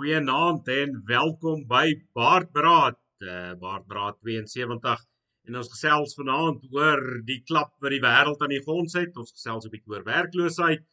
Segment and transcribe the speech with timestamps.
[0.00, 5.02] Goeienaand en welkom by Baardbraad, uh, Baardbraad 72.
[5.44, 9.18] En ons gesels vanaand oor die klap wat die wêreld aan die gons het.
[9.20, 10.86] Ons gesels 'n bietjie oor werkloosheid.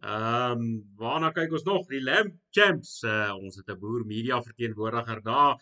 [0.00, 1.86] Ehm um, waarna kyk ons nog?
[1.94, 3.04] Die Lamp Champs.
[3.06, 5.54] Uh, ons het 'n boer media verteenwoordiger daar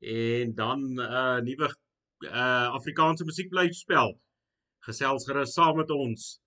[0.00, 1.70] en dan 'n uh, nuwe
[2.26, 4.18] uh, Afrikaanse musiekblyspel.
[4.90, 6.42] Gesels gerus saam met ons.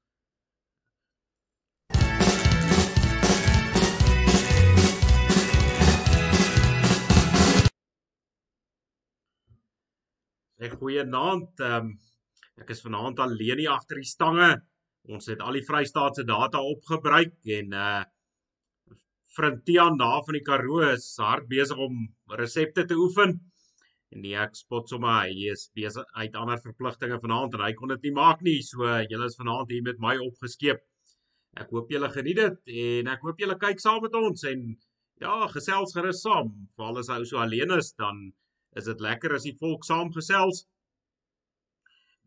[10.63, 11.61] Ek goeie aand.
[11.67, 11.87] Um,
[12.61, 14.53] ek is vanaand alleen hier agter die stange.
[15.11, 18.03] Ons het al die Vrystaatse data opgebruik en uh
[19.35, 22.05] Frontian daar van die Karoo is hard besig om
[22.39, 23.33] resepte te oefen.
[24.15, 27.91] En die ek spot sommer hy is besig uit ander verpligtinge vanaand en hy kon
[27.91, 28.61] dit nie maak nie.
[28.63, 30.79] So julle is vanaand hier met my opgeskeep.
[31.59, 34.63] Ek hoop julle geniet dit en ek hoop julle kyk saam met ons en
[35.19, 36.55] ja, gesels gerus saam.
[36.79, 38.29] Veral as hy so alleen is dan
[38.75, 40.65] is dit lekker as die volk saamgesels.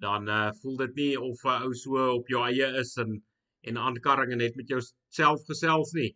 [0.03, 3.23] Dan uh voel dit nie of 'n uh, ou so op jou eie is en
[3.69, 6.11] en aankarring net met jou self gesels nie.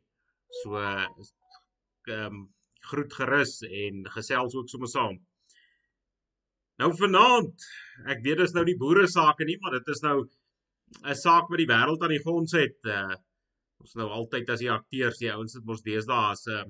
[0.62, 1.08] So ehm
[2.18, 2.48] um,
[2.90, 5.18] groet gerus en gesels ook sommer saam.
[6.80, 7.66] Nou vanaand,
[8.10, 10.16] ek weet dit is nou die boere sake nie, maar dit is nou
[11.04, 12.78] 'n saak wat die wêreld aan die gons het.
[12.84, 13.14] Uh
[13.82, 16.64] ons nou altyd as die akteurs, die ouens dit mos deesdae as 'n uh,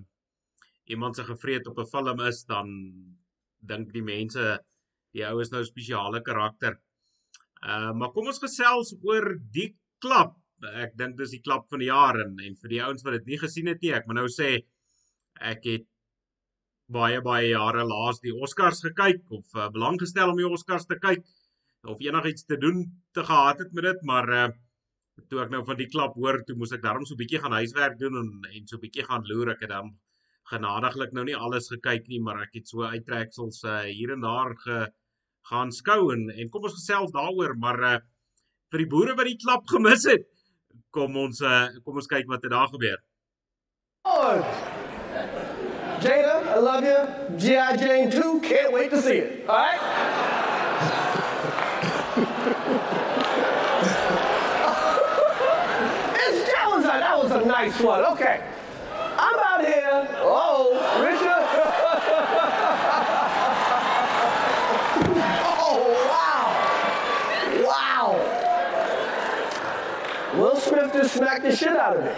[0.92, 2.68] iemand se gevreet op 'n film is dan
[3.62, 4.58] dink die mense
[5.16, 6.78] die ou is nou 'n spesiale karakter.
[7.62, 10.36] Uh maar kom ons gesels oor die klap.
[10.84, 13.27] Ek dink dis die klap van die jaar en en vir die ouens wat dit
[13.33, 14.50] nie gesien het nie, ek moet nou sê
[15.40, 15.86] ek het
[16.92, 20.98] baie baie jare laas die Oscars gekyk of uh, belang gestel om die Oscars te
[20.98, 21.24] kyk
[21.88, 24.51] of enigiets te doen te gehad het met dit, maar uh
[25.28, 27.52] toe ek nou van die klap hoor, toe moes ek daarom so 'n bietjie gaan
[27.61, 29.92] huiswerk doen en en so 'n bietjie gaan loer ek het dan
[30.51, 34.57] genadiglik nou nie alles gekyk nie, maar ek het so uittreksels uh, hier en daar
[34.64, 34.86] ge
[35.51, 37.97] gaan skou en en kom ons gesels daaroor, maar uh,
[38.73, 40.27] vir die boere wat die klap gemis het,
[40.91, 43.01] kom ons uh, kom ons kyk wat het daar gebeur.
[44.05, 44.42] Oh.
[46.02, 47.07] Jada, I love you.
[47.39, 47.77] G.I.
[47.77, 49.48] Jane 2, can't wait to see it.
[49.48, 49.79] All right?
[56.17, 58.05] it's, that, was a, that was a nice one.
[58.05, 58.41] Okay.
[60.02, 60.18] I'm out here.
[60.23, 61.23] Oh, Richard.
[65.58, 65.77] oh,
[66.11, 66.46] wow.
[67.67, 68.08] Wow.
[70.39, 72.11] Will Smith just smacked the shit out of me.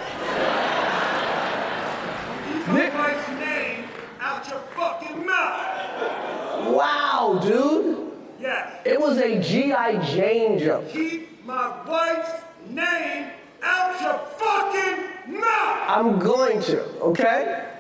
[2.75, 3.85] Nick wife's name
[4.21, 6.73] out your fucking mouth.
[6.75, 8.11] Wow, dude.
[8.41, 8.81] Yes.
[8.85, 9.99] It was a G.I.
[10.05, 10.89] Jane joke.
[10.91, 13.31] Keep my wife's name
[13.63, 15.79] out your fucking mouth.
[15.89, 17.74] I'm going to, okay?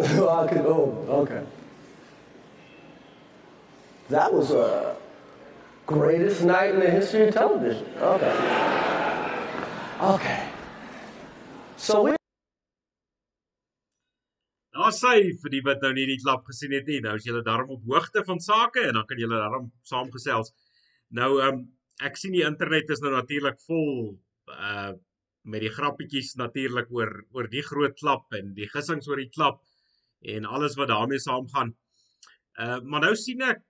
[0.00, 1.44] I could, oh, okay.
[4.08, 4.96] That was a
[5.86, 7.86] greatest night in the history of television.
[8.00, 8.34] Okay.
[10.00, 10.48] Okay.
[11.76, 12.16] So we
[14.72, 17.42] Daar sê vir die wat nou nie die klap gesien het nie, nou is julle
[17.44, 20.54] daarom op hoogte van sake en dan kan julle daarom saamgesels.
[21.12, 21.64] Nou ehm um,
[22.02, 24.14] ek sien die internet is nou natuurlik vol
[24.48, 24.92] uh
[25.42, 29.58] met die grappietjies natuurlik oor oor die groot klap en die gissings oor die klap
[30.22, 31.74] en alles wat daarmee saamgaan.
[32.60, 33.62] Uh maar nou sien ek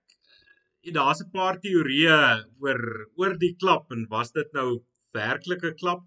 [0.96, 2.18] daar's 'n paar teorieë
[2.64, 2.82] oor
[3.20, 4.82] oor die klap en was dit nou
[5.14, 6.02] werklike klap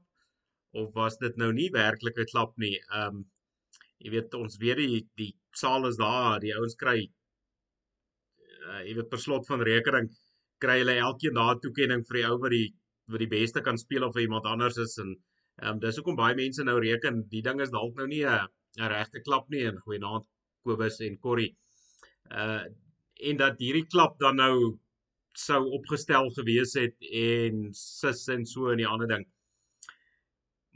[0.73, 2.77] of was dit nou nie werklike klap nie.
[3.01, 3.25] Um
[3.99, 6.99] jy weet ons weet die die saal is daar, die ouens kry
[8.65, 10.09] uh jy weet per slot van rekening
[10.59, 12.67] kry hulle elkeen daar toekenning vir die ou wat die
[13.07, 15.15] wat die beste kan speel of iemand anders is en
[15.63, 18.89] Ehm um, dis hoekom baie mense nou reken die ding is dalk nou nie 'n
[18.93, 20.25] regte klap nie en goeienaand
[20.65, 21.53] Kobus en Corrie.
[22.31, 22.65] Uh
[23.29, 24.55] en dat hierdie klap dan nou
[25.39, 29.23] sou opgestel gewees het en sis en so en die ander ding.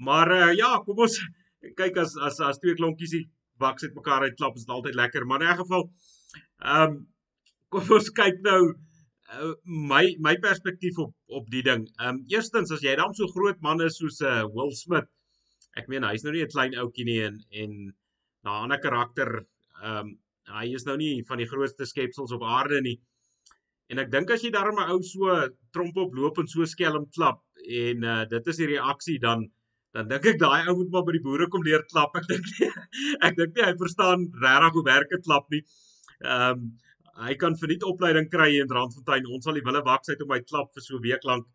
[0.07, 1.19] Maar uh ja, kom ons
[1.80, 3.25] kyk as as as twee klonkies die
[3.59, 5.89] baks uit mekaar uit klap is dit altyd lekker, maar in 'n geval
[6.63, 7.00] ehm um,
[7.69, 11.88] kom ons kyk nou uh, my my perspektief op op die ding.
[12.00, 15.09] Ehm um, eerstens as jy dan so groot man is soos 'n uh, Will Smith.
[15.75, 17.71] Ek meen hy's nou nie 'n klein ouetjie nie en en
[18.44, 19.45] na 'n ander karakter
[19.84, 20.18] ehm um,
[20.50, 22.96] hy is nou nie van die grootste skepsels op aarde nie.
[23.94, 25.36] En ek dink as jy daarmee 'n ou so
[25.74, 27.42] tromp op loop en so skelm klap
[27.81, 29.50] en uh, dit is die reaksie dan
[29.94, 32.18] dan dink ek daai ou moet maar by die boere kom leer klap.
[32.18, 32.46] Ek dink
[33.28, 35.64] ek dink nie hy verstaan regtig hoe werk 'n klap nie.
[36.26, 36.70] Ehm um,
[37.20, 39.26] hy kan verniet opleiding kry in Randfontein.
[39.28, 41.48] Ons sal die wille waks uit om hy klap vir so 'n week lank.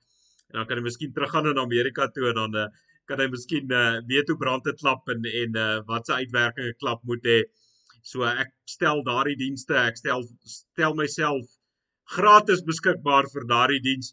[0.51, 2.67] En dan kan hy miskien teruggaan in Amerika toe en dan uh,
[3.09, 6.69] kan hy miskien uh, weet hoe brand dit klap en en uh, wat se uitwerking
[6.69, 7.39] 'n klap moet hê.
[8.05, 11.47] So ek stel daardie dienste, ek stel stel myself
[12.17, 14.13] gratis beskikbaar vir daardie diens.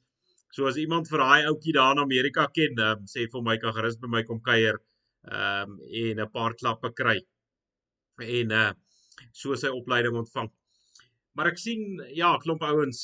[0.56, 3.76] So as iemand vir daai ouetjie daar in Amerika ken, um, sê vir my kan
[3.76, 4.80] gerus by my kom kuier
[5.28, 7.20] ehm um, en 'n paar klappe kry.
[8.40, 8.72] En uh
[9.34, 10.50] so sy opleiding ontvang.
[11.36, 13.02] Maar ek sien ja, klomp ouens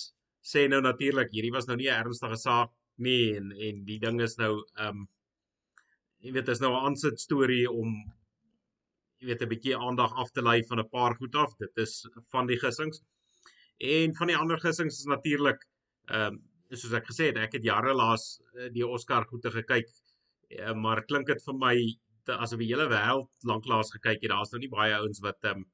[0.51, 4.21] sê nou natuurlik hierdie was nou nie 'n ernstige saak nie en en die ding
[4.21, 5.07] is nou ehm um,
[6.23, 7.91] jy weet is nou 'n aansit storie om
[9.19, 11.55] jy weet 'n bietjie aandag af te lei van 'n paar goed af.
[11.57, 13.01] Dit is van die gissings.
[13.79, 15.63] En van die ander gissings is natuurlik
[16.09, 19.87] ehm um, soos ek gesê het, ek het jare laas eh, die Oscar goeie gekyk.
[20.49, 21.75] Uh, maar klink dit vir my
[22.27, 24.31] asof die hele wêreld lanklaas gekyk het.
[24.31, 25.65] Daar's nou nie baie ouens wat ehm um,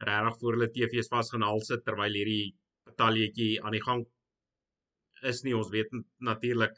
[0.00, 2.54] regtig voor hulle TV's vasgenaal sit terwyl hierdie
[2.88, 4.06] bataljetjie aan die gang
[5.32, 5.56] is nie.
[5.56, 6.76] Ons weet natuurlik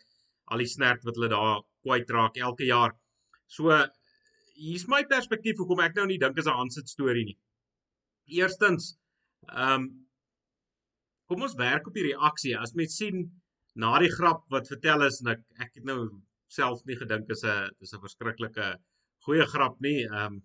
[0.51, 2.97] al die snert wat hulle daar kwyt raak elke jaar.
[3.47, 3.71] So
[4.55, 7.39] hier's my perspektief hoekom ek nou nie dink is 'n aansit storie nie.
[8.39, 8.97] Eerstens,
[9.49, 9.91] ehm um,
[11.29, 12.57] kom ons werk op die reaksie.
[12.59, 13.31] As mens sien
[13.75, 16.11] na die grap wat vertel is en ek ek het nou
[16.49, 18.77] self nie gedink is 'n dis 'n verskriklike
[19.25, 20.05] goeie grap nie.
[20.05, 20.43] Ehm um,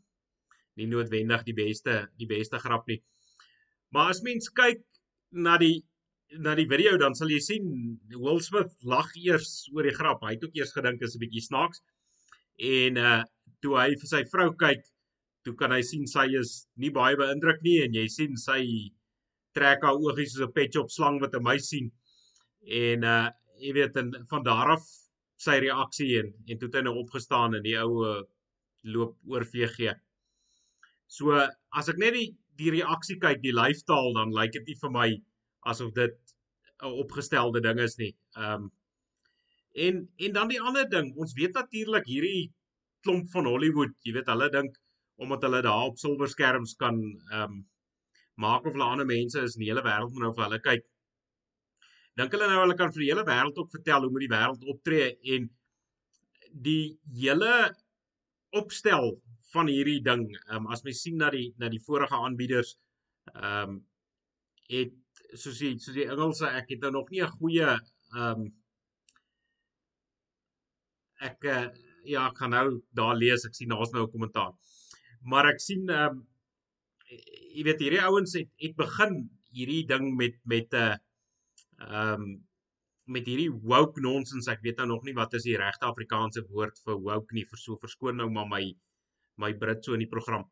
[0.77, 3.01] nie noodwendig die beste die beste grap nie.
[3.92, 4.83] Maar as mens kyk
[5.31, 5.83] na die
[6.44, 7.65] na die video dan sal jy sien
[8.12, 10.21] Will Smith lag eers oor die grap.
[10.21, 11.81] Hy het ook eers gedink is 'n bietjie snaaks.
[12.57, 13.24] En uh
[13.62, 14.83] toe hy vir sy vrou kyk,
[15.45, 18.62] toe kan hy sien sy is nie baie beïndruk nie en jy sien sy
[19.57, 21.92] trek haar oogies soos 'n pet shop slang wat 'n mens sien.
[22.68, 23.27] En uh
[23.57, 24.83] jy weet en van daar af
[25.42, 28.21] sy reaksie en en toe het hy nou opgestaan en die ou uh,
[28.83, 29.94] loop oor VG.
[31.07, 31.33] So
[31.80, 35.10] as ek net die die reaksie kyk, die lyfstaal dan lyk dit nie vir my
[35.71, 36.15] asof dit
[36.83, 38.13] 'n opgestelde ding is nie.
[38.36, 38.71] Ehm um,
[39.88, 39.95] en
[40.25, 42.51] en dan die ander ding, ons weet natuurlik hierdie
[43.05, 44.77] klomp van Hollywood, jy weet hulle dink
[45.17, 47.01] omdat hulle daar op silverskerms kan
[47.31, 47.65] ehm um,
[48.38, 50.83] maak of hulle ander mense is in die hele wêreld moet nou vir hulle kyk.
[52.21, 54.67] Dink hulle nou hulle kan vir die hele wêreld ook vertel hoe moet die wêreld
[54.73, 55.47] optree en
[56.67, 56.83] die
[57.21, 57.53] hele
[58.61, 59.15] opstel
[59.53, 62.75] van hierdie ding, ehm um, as mens sien na die na die vorige aanbieders
[63.33, 63.81] ehm um,
[64.67, 64.93] het
[65.33, 68.47] soos die soos die Engelse ek het nou nog nie 'n goeie ehm um,
[71.29, 71.67] ek uh,
[72.07, 72.68] ja, ek gaan nou
[73.00, 74.54] daar lees, ek sien daar's nou 'n kommentaar.
[75.21, 76.25] Maar ek sien ehm um,
[77.57, 80.95] jy weet hierdie ouens het het begin hierdie ding met met 'n uh,
[81.80, 82.48] ehm um,
[83.15, 84.50] met hierdie woke nonsens.
[84.51, 87.45] Ek weet nou nog nie wat is die regte Afrikaanse woord vir woke nie.
[87.45, 88.63] Vir so verskoon nou maar my
[89.38, 90.45] my Brit so in die program.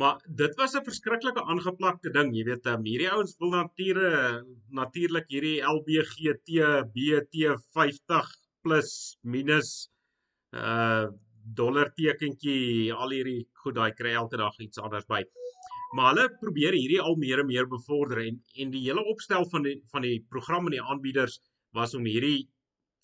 [0.00, 5.26] Maar dit was 'n verskriklike aangeplakte ding, jy weet, um, hierdie ouens wil nature natuurlik
[5.28, 6.62] hierdie LBGT
[6.94, 8.30] BT50
[8.62, 9.90] plus minus
[10.52, 11.08] uh
[11.56, 15.22] dollar tekentjie al hierdie goed daai kry elke dag iets anders by.
[15.96, 19.64] Maar hulle probeer hierdie al meer en meer bevorder en en die hele opstel van
[19.66, 21.40] die van die program en die aanbieders
[21.74, 22.48] was om hierdie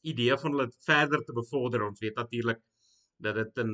[0.07, 1.87] idee van hulle verder te bevorder.
[1.89, 2.63] Ons weet natuurlik
[3.19, 3.73] dat dit in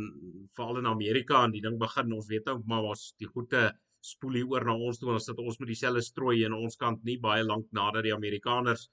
[0.57, 2.13] veral in Amerika aan die ding begin.
[2.17, 3.69] Ons weet nou maar ons die goeie
[4.03, 5.13] spoel hier oor na ons toe.
[5.15, 8.89] Ons sit ons met dieselfde strooi aan ons kant nie baie lank nadat die Amerikaners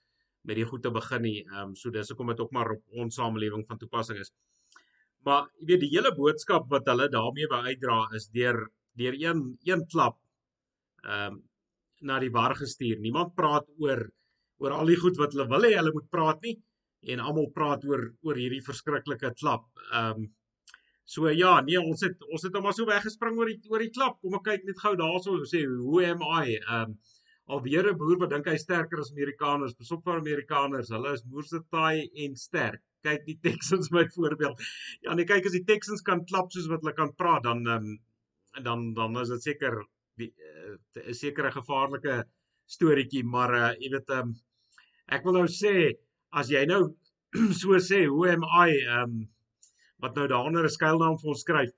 [0.47, 1.37] met die goeie begin nie.
[1.45, 4.33] Ehm um, so dis hoekom dit ook maar op ons samelewing van toepassing is.
[5.27, 8.65] Maar jy weet die hele boodskap wat hulle daarmee wou uitdra is deur
[8.99, 10.17] deur een een klap
[11.03, 11.43] ehm um,
[12.01, 12.99] na die war gestuur.
[13.03, 14.05] Niemand praat oor
[14.63, 16.55] oor al die goed wat hulle wil hê hulle moet praat nie
[17.11, 19.65] en almal praat oor oor hierdie verskriklike klap.
[19.91, 20.29] Ehm um,
[21.09, 23.93] So ja, nee, ons het ons het hom maar so weggespring oor die oor die
[23.93, 24.19] klap.
[24.21, 26.59] Kom ek kyk net gou daarso sê who am I?
[26.59, 26.99] Ehm um,
[27.55, 29.73] alweer 'n boer wat dink hy sterker as Amerikaners.
[29.79, 30.91] Besop vir Amerikaners.
[30.93, 32.83] Hulle is moerse taai en sterk.
[33.05, 34.61] Kyk die Texans my voorbeeld.
[35.05, 37.89] Ja, nee, kyk as die Texans kan klap soos wat hulle kan praat, dan um,
[38.65, 39.81] dan dan is dit seker
[40.19, 42.23] die 'n uh, sekere gevaarlike
[42.69, 44.33] storieetjie, maar uh, jy weet um,
[45.09, 45.95] ek wil nou sê
[46.31, 46.83] as jy nou
[47.61, 48.73] so sê, who am I?
[48.97, 49.29] Um,
[49.99, 51.71] wat nou daaronder 'n skuilnaam vir ons skryf.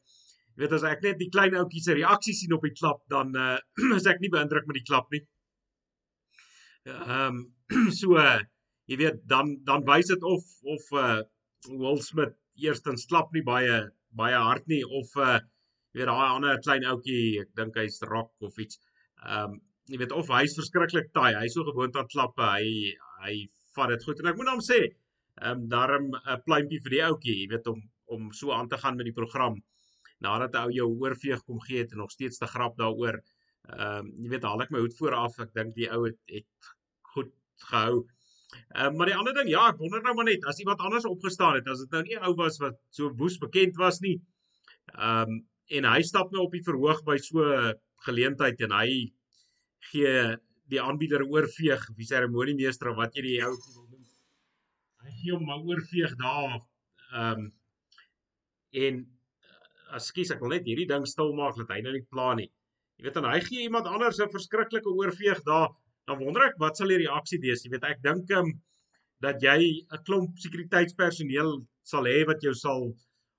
[0.55, 3.35] Jy weet as ek net die klein ouetjie se reaksie sien op die klap, dan
[3.35, 3.57] uh,
[3.97, 5.23] is ek nie beïndruk met die klap nie.
[6.85, 8.39] Ehm um, so uh,
[8.91, 10.45] jy weet dan dan wys dit of
[10.75, 11.21] of uh
[11.69, 13.81] Will Smith eerstens klap nie baie
[14.19, 15.39] baie hard nie of uh
[15.91, 18.79] jy weet daai ander klein ouetjie, ek dink hy's rock of iets.
[19.25, 19.59] Ehm um,
[19.91, 21.33] jy weet of hy's verskriklik taai.
[21.35, 22.45] Hy's so gewoond aan klappe.
[22.47, 22.93] Hy
[23.25, 23.33] hy
[23.75, 24.79] vat dit goed en ek moet hom sê,
[25.41, 27.81] ehm um, daarom 'n pluimpie vir die ouetjie, jy weet om
[28.15, 29.59] om so aan te gaan met die program
[30.21, 33.19] nadat ou jou oorveeg kom gee het en nog steeds te grap daaroor.
[33.69, 35.39] Ehm um, jy weet haal ek my hoed vooraf.
[35.43, 36.71] Ek dink die ou het, het
[37.15, 37.33] goed
[37.67, 38.05] gehou.
[38.71, 41.57] Uh, maar die ander ding, ja, ek wonder nou maar net as iemand anders opgestaan
[41.59, 44.17] het, as dit nou nie ou was wat so woes bekend was nie.
[44.97, 45.39] Ehm um,
[45.71, 47.43] en hy stap nou op die verhoog by so
[48.03, 48.95] geleentheid en hy
[49.91, 50.15] gee
[50.71, 54.01] die aanbieder oorveeg, die seremoniemeester of wat jy die ou wil noem.
[55.05, 56.59] Hy gee hom maar oorveeg daar.
[57.11, 57.49] Ehm um,
[58.81, 58.99] en
[59.95, 62.47] ekskuus, ek wil net hierdie ding stil maak dat hy nou nie pla nie.
[62.95, 65.71] Jy weet dan hy gee iemand anders 'n verskriklike oorveeg daar
[66.07, 67.63] dan wonder ek wat sal die reaksie wees.
[67.65, 68.51] Jy weet ek dink um,
[69.21, 71.51] dat jy 'n klomp sekuriteitspersoneel
[71.83, 72.89] sal hê wat jou sal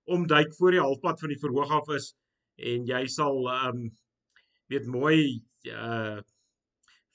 [0.07, 2.13] omduik voor die halfpad van die verhoog af is
[2.59, 3.89] en jy sal um,
[4.71, 6.21] weet mooi uh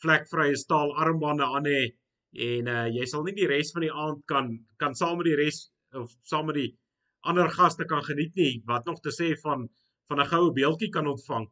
[0.04, 1.82] vlekvrye staal armbande aan hê
[2.50, 4.52] en uh jy sal nie die res van die aand kan
[4.84, 5.64] kan saam met die res
[6.02, 6.72] of saam met die
[7.28, 9.68] ander gaste kan geniet nie wat nog te sê van
[10.10, 11.48] van 'n goue beeldjie kan ontvang.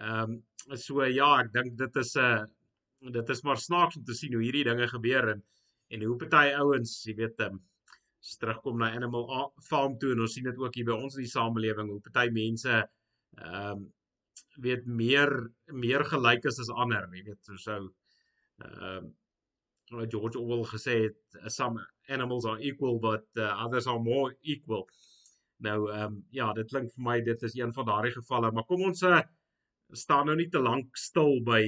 [0.00, 0.38] Ehm
[0.70, 2.44] um, so ja, ek dink dit is 'n uh,
[3.00, 5.44] dit is maar snaaks om te sien hoe hierdie dinge gebeur en
[5.88, 7.54] en hoe party ouens, jy weet, um,
[8.40, 11.30] terugkom na Animal Farm toe en ons sien dit ook hier by ons in die
[11.30, 13.86] samelewing hoe party mense ehm um,
[14.62, 15.30] weet meer
[15.70, 17.80] meer gelyk is as ander, jy weet, so sou
[18.66, 19.14] ehm um,
[20.12, 21.80] George Orwell gesê het some
[22.12, 24.84] animals are equal but uh, others are more equal.
[25.64, 28.66] Nou ehm um, ja, dit klink vir my dit is een van daardie gevalle, maar
[28.68, 29.22] kom ons uh,
[29.96, 31.62] staan nou nie te lank stil by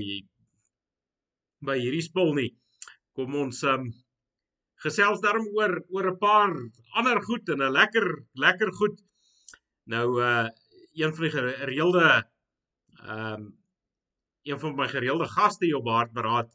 [1.64, 2.50] by hierdie spul nie.
[3.16, 3.90] Kom ons um
[4.84, 6.52] gesels daarom oor oor 'n paar
[6.96, 8.96] ander goed en 'n lekker lekker goed.
[9.86, 10.48] Nou uh
[10.94, 12.24] een van die gereelde
[13.06, 13.42] um
[14.42, 16.50] een van my gereelde gaste hier op Hartberaad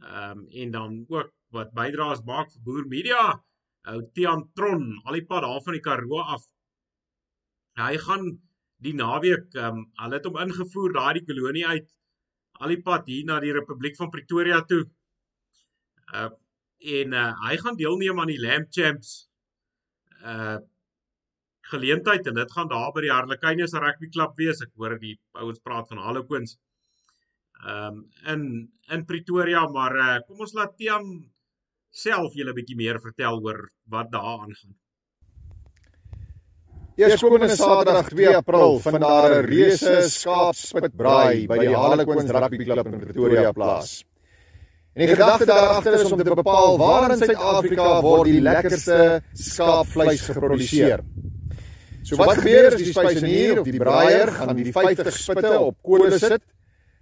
[0.00, 3.24] um en dan ook wat bydraes maak vir Boer Media,
[3.86, 6.42] ou Tian Tron, al die pad daar van die Karoo af.
[7.78, 8.26] Hy gaan
[8.82, 11.88] die naweek um hulle het hom ingevoer daai kolonie uit
[12.60, 14.84] al die pad hier na die Republiek van Pretoria toe.
[16.12, 16.30] Uh
[16.84, 19.12] en uh hy gaan deelneem aan die Lamb Champs
[20.22, 20.58] uh
[21.72, 24.60] geleentheid en dit gaan daar by die Harlequins Rugby Klub wees.
[24.60, 26.58] Ek hoor die ouens praat van Harlequins.
[27.64, 28.42] Um in
[28.92, 31.08] in Pretoria, maar uh kom ons laat Tian
[32.04, 34.76] self julle 'n bietjie meer vertel oor wat daar aangaan.
[36.94, 42.98] Eerskomende Saterdag 2 April vind daar 'n reuse skaapspitbraai by die Harlequins Rugby Club in
[43.00, 44.04] Pretoria plaas.
[44.94, 49.22] En die gedagte daar agter is om te bepaal waar in Suid-Afrika word die lekkerste
[49.32, 51.00] skaapvleis geproduseer.
[52.04, 56.18] So wat gebeur is die spysenier of die braaier gaan die 50 spitte op kole
[56.18, 56.42] sit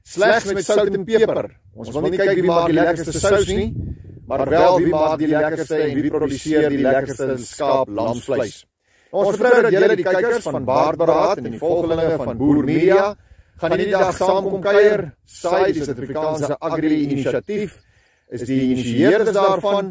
[0.02, 1.50] slegs met sout en peper.
[1.74, 3.74] Ons wil nie kyk wie maak die lekkerste sous nie,
[4.26, 8.64] maar wel wie maak die lekkerste en wie produseer die lekkerste skaap lamsvleis.
[9.12, 13.00] Ons vertrou dat julle die kykers van Baardberaad en die volgelinge van Boer Media
[13.60, 15.02] gaan hierdie dag saam kom kuier.
[15.28, 17.74] Saai die Suid-Afrikaanse Agri Inisiatief
[18.32, 19.90] is die initieerders daarvan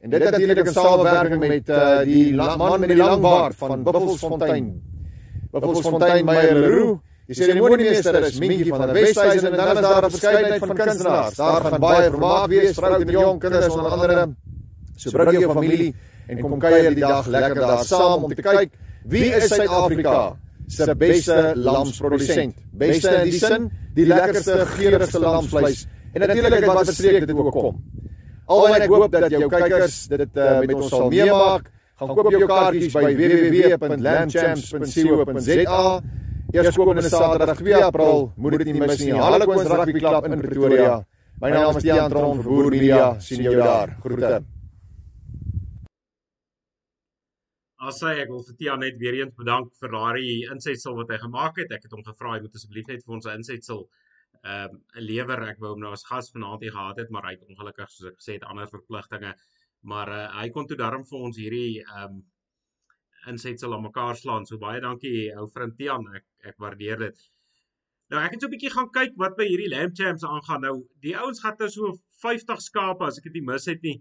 [0.00, 4.70] en dit natuurlik in samewerking met uh, die man met die lang baard van Buffelsfontein.
[5.52, 6.94] Buffelsfontein Meyer Leroux.
[7.28, 11.36] Die seremoniemeester is Mingie van der Westhuizen en dan is daar 'n verskeidenheid van kunstenaars.
[11.36, 14.26] Daar gaan baie vermaak wees, vroue en jong kinders onder andere.
[14.96, 15.92] So bring jou familie
[16.28, 18.70] en kom kuier die dag lekker daar saam om te kyk
[19.04, 20.36] wie is Suid-Afrika
[20.72, 22.54] se beste lamsprodusent.
[22.72, 27.84] Beste in die sin, die lekkerste, geurigste lamsvleis en natuurlik wat verstreek dit ook kom.
[28.46, 31.62] Alhoewel ek hoop dat jou kykers dit uh, met ons sal meemaak,
[32.00, 35.84] gaan koop jou kaartjies by www.lamchamps.co.za.
[36.52, 39.14] Eerskomende Saterdag 2 April, moet dit nie mis nie.
[39.16, 40.92] Harlequins Rugby Club in Pretoria.
[41.40, 43.04] My naam is Tiaan Tron vir Boer Media.
[43.20, 43.88] sien jou daar.
[44.02, 44.42] Groete.
[47.82, 51.56] Asai, ek wil vir Tia net weer eens bedank vir daardie insetsel wat hy gemaak
[51.58, 51.72] het.
[51.74, 53.80] Ek het hom gevra hy moet asseblief net vir ons 'n insetsel
[54.50, 54.76] ehm um,
[55.08, 55.42] lewer.
[55.48, 58.12] Ek wou hom nou as gas vanaand hier gehad het, maar hy het ongelukkig soos
[58.12, 59.32] ek gesê het ander verpligtinge.
[59.92, 62.22] Maar uh, hy kon toe daarom vir ons hierdie ehm um,
[63.32, 64.46] insetsel aan mekaar slaan.
[64.46, 66.06] So baie dankie ou vriend Tian.
[66.20, 67.26] Ek ek waardeer dit.
[68.14, 70.62] Nou ek het so 'n bietjie gaan kyk wat by hierdie Lamb Champs aangaan.
[70.68, 73.98] Nou die ouens gaan nou so 50 skape as ek dit nie mis het nie.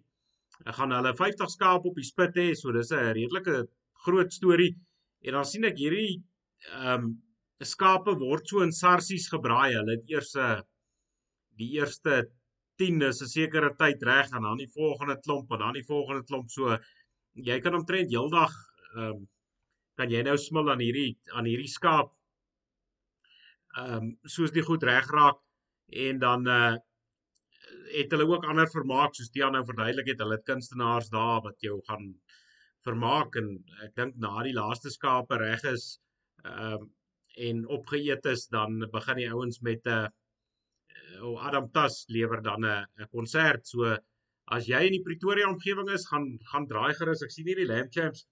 [0.66, 3.68] Ek gaan hulle 50 skaap op die spit hê, so dis 'n redelike
[4.06, 4.76] groot storie.
[5.26, 6.22] En dan sien ek hierdie
[6.74, 7.12] ehm um,
[7.62, 9.74] skape word so in sarsies gebraai.
[9.78, 10.62] Hulle het eers 'n uh,
[11.58, 12.30] die eerste
[12.78, 16.24] 10 is 'n sekere tyd reg en dan die volgende klomp en dan die volgende
[16.24, 16.78] klomp so
[17.36, 18.54] jy kan omtrent heeldag
[18.96, 19.28] ehm um,
[19.98, 22.14] kan jy nou smil aan hierdie aan hierdie skaap.
[23.78, 25.38] Ehm um, soos die goed reg raak
[26.08, 26.78] en dan uh
[27.94, 30.22] het hulle ook ander vermaak soos Tiaan nou verduidelik het.
[30.24, 32.14] Hulle het kunstenaars daar wat jou gaan
[32.86, 33.52] vermaak en
[33.86, 35.94] ek dink na die laaste skape reg is
[36.46, 36.90] ehm um,
[37.42, 40.10] en opgeëet is dan begin die ouens met 'n
[41.22, 43.68] uh, Adam Tas lewer dan 'n 'n konsert.
[43.68, 43.96] So
[44.48, 47.24] as jy in die Pretoria omgewing is, gaan gaan draai gerus.
[47.24, 48.28] Ek sien hier die Lamb Champs.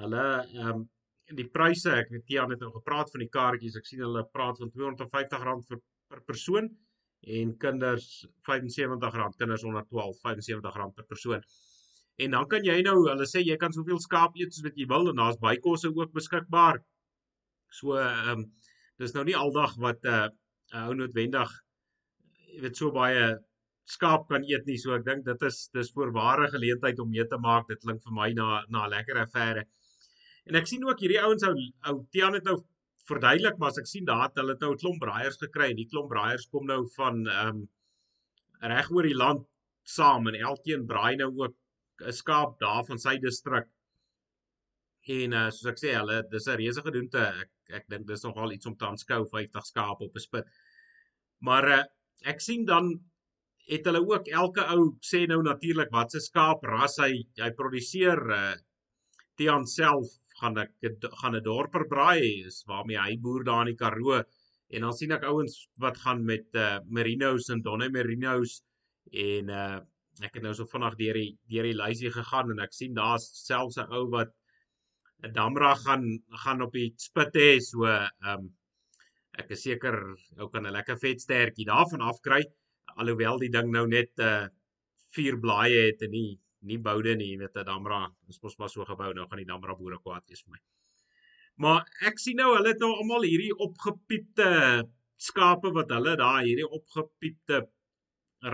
[0.00, 0.88] Hulle ehm um,
[1.34, 3.76] die pryse, ek weet Tiaan het nou gepraat van die kaartjies.
[3.76, 6.68] Ek sien hulle praat van R250 vir per persoon
[7.26, 11.42] en kinders R75, kinders onder 12 R75 per persoon.
[12.16, 14.86] En dan kan jy nou, hulle sê jy kan soveel skaap eet soos wat jy
[14.88, 16.80] wil en daar's bykosse ook beskikbaar.
[17.80, 18.46] So ehm um,
[18.96, 20.30] dis nou nie aldag wat 'n
[20.72, 21.50] uh, ou noodwendig
[22.54, 23.24] jy weet so baie
[23.86, 24.78] skaap kan eet nie.
[24.80, 27.68] So ek dink dit is dis voorware geleentheid om mee te maak.
[27.68, 29.66] Dit klink vir my na na 'n lekker affære.
[30.46, 31.54] En ek sien ook hierdie ouens ou
[31.90, 32.56] ou Tiaan het nou
[33.10, 35.90] verduidelik maar as ek sien daar het hulle nou 'n klomp braaiers gekry en die
[35.90, 37.68] klomp braaiers kom nou van ehm um,
[38.60, 39.46] reg oor die land
[39.86, 41.54] saam en elkeen braai nou ook
[42.04, 43.68] 'n skaap daar van sy distrik.
[45.16, 47.22] En uh, soos ek sê, hulle dis 'n reuse gedoente.
[47.42, 50.46] Ek ek dink dis nogal iets om te aanskou 50 skaap op 'n spit.
[51.40, 51.84] Maar uh,
[52.32, 52.90] ek sien dan
[53.66, 58.20] het hulle ook elke ou sê nou natuurlik wat se skaap ras hy hy produseer
[58.30, 58.54] uh,
[59.36, 60.06] Tian self
[60.40, 60.72] gaan ek
[61.20, 64.22] gaan 'n dorper braai is waarmee hy boer daar in die Karoo.
[64.70, 68.62] En dan sien ek ouens wat gaan met uh, merinos en donne merinos
[69.12, 69.78] en uh,
[70.22, 73.26] ek het nou so vinnig deur die deur die lysie gegaan en ek sien daar's
[73.46, 74.32] selfs 'n ou wat
[75.24, 76.04] 'n damra gaan
[76.44, 77.50] gaan op die spit hê.
[77.60, 78.52] So ehm um,
[79.38, 79.96] ek is seker
[80.40, 82.42] ou kan 'n lekker vet stertjie daarvan afkry
[82.96, 84.48] alhoewel die ding nou net uh
[85.16, 88.84] vier blaaie het en nie nie boude nie, jy weet, Damra, ons mos maar so
[88.88, 90.60] gebou, nou gaan die Damra boere kwaad wees vir my.
[91.64, 94.48] Maar ek sien nou hulle het nou almal hierdie opgepiepte
[95.16, 97.62] skape wat hulle daar hierdie opgepiepte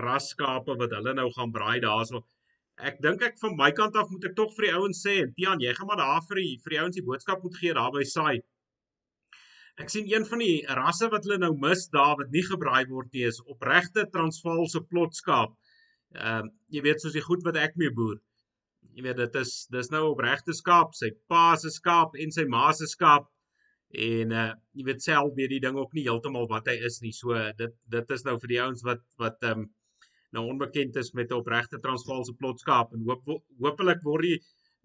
[0.03, 2.23] rasskape wat hulle nou gaan braai daarso.
[2.79, 5.61] Ek dink ek van my kant af moet ek tog vir die ouens sê, Tian,
[5.61, 8.05] jy gaan maar daar vir die vir die ouens die boodskap moet gee daar by
[8.07, 8.39] saai.
[9.81, 13.13] Ek sien een van die rasse wat hulle nou mis daar wat nie gebraai word
[13.13, 15.53] nie is opregte Transvaalse plotskaap.
[16.13, 18.17] Ehm uh, jy weet soos die goed wat ek mee boer.
[18.93, 22.71] Jy weet dit is dis nou opregte skaap, sy pa se skaap en sy ma
[22.77, 23.29] se skaap
[24.07, 27.13] en uh jy weet self weet die ding ook nie heeltemal wat hy is nie.
[27.13, 29.71] So dit dit is nou vir die ouens wat wat ehm um,
[30.33, 33.27] nou onbekend is met 'n opregte Transvaalse plotskaap en hoop
[33.65, 34.39] hopelik word die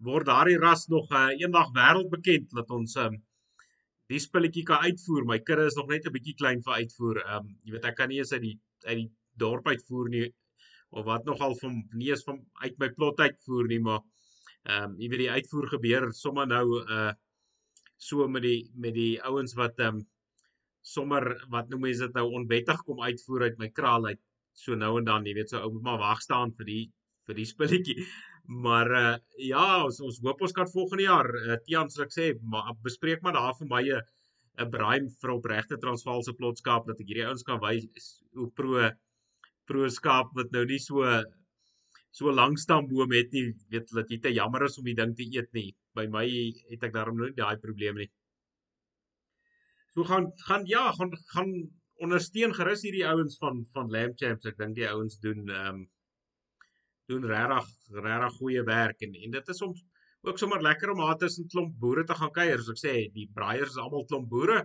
[0.09, 3.17] word daardie ras nog uh, eendag wêreldbekend dat ons um,
[4.09, 5.25] die spulletjie kan uitvoer.
[5.25, 7.17] My kudde is nog net 'n bietjie klein vir uitvoer.
[7.25, 10.27] Ehm um, jy weet ek kan nie eens uit die uit die dorp uitvoer nie
[10.89, 14.01] of wat nogal van eens van uit my plot uitvoer nie, maar
[14.67, 17.11] ehm um, jy weet die uitvoer gebeur sommer nou uh
[17.99, 20.07] so met die met die ouens wat ehm um,
[20.81, 21.23] sommer
[21.53, 24.21] wat noem mense dit nou onwettig kom uitvoer uit my kraal uit
[24.59, 26.83] so nou en dan, jy weet so ou moet maar wag staan vir die
[27.29, 28.05] vir die spulletjie.
[28.65, 32.31] Maar uh ja, ons ons hoop ons kan volgende jaar uh, Tian sê ek sê
[32.53, 34.01] maar bespreek maar daar vir my 'n
[34.63, 38.89] 'n braai vir opregte Transvaalse plotskaap dat ek hierdie ouens kan wys hoe pro
[39.69, 41.05] proskaap wat nou nie so
[42.19, 45.27] so lank stamboom het nie, weet dat dit te jammer is om die ding te
[45.29, 45.69] eet nie.
[45.95, 46.25] By my
[46.71, 48.09] het ek daarom nooit daai probleem nie.
[49.93, 51.53] So gaan gaan ja, gaan gaan
[51.99, 54.49] ondersteun gerus hierdie ouens van van Lamb Champs.
[54.49, 55.87] Ek dink die ouens doen ehm um,
[57.09, 57.69] doen regtig
[58.05, 59.81] regtig goeie werk en en dit is soms
[60.27, 62.61] ook sommer lekker om daar tussen klomp boere te gaan kuier.
[62.61, 64.59] Soos ek sê, die braaiers is almal klomp boere.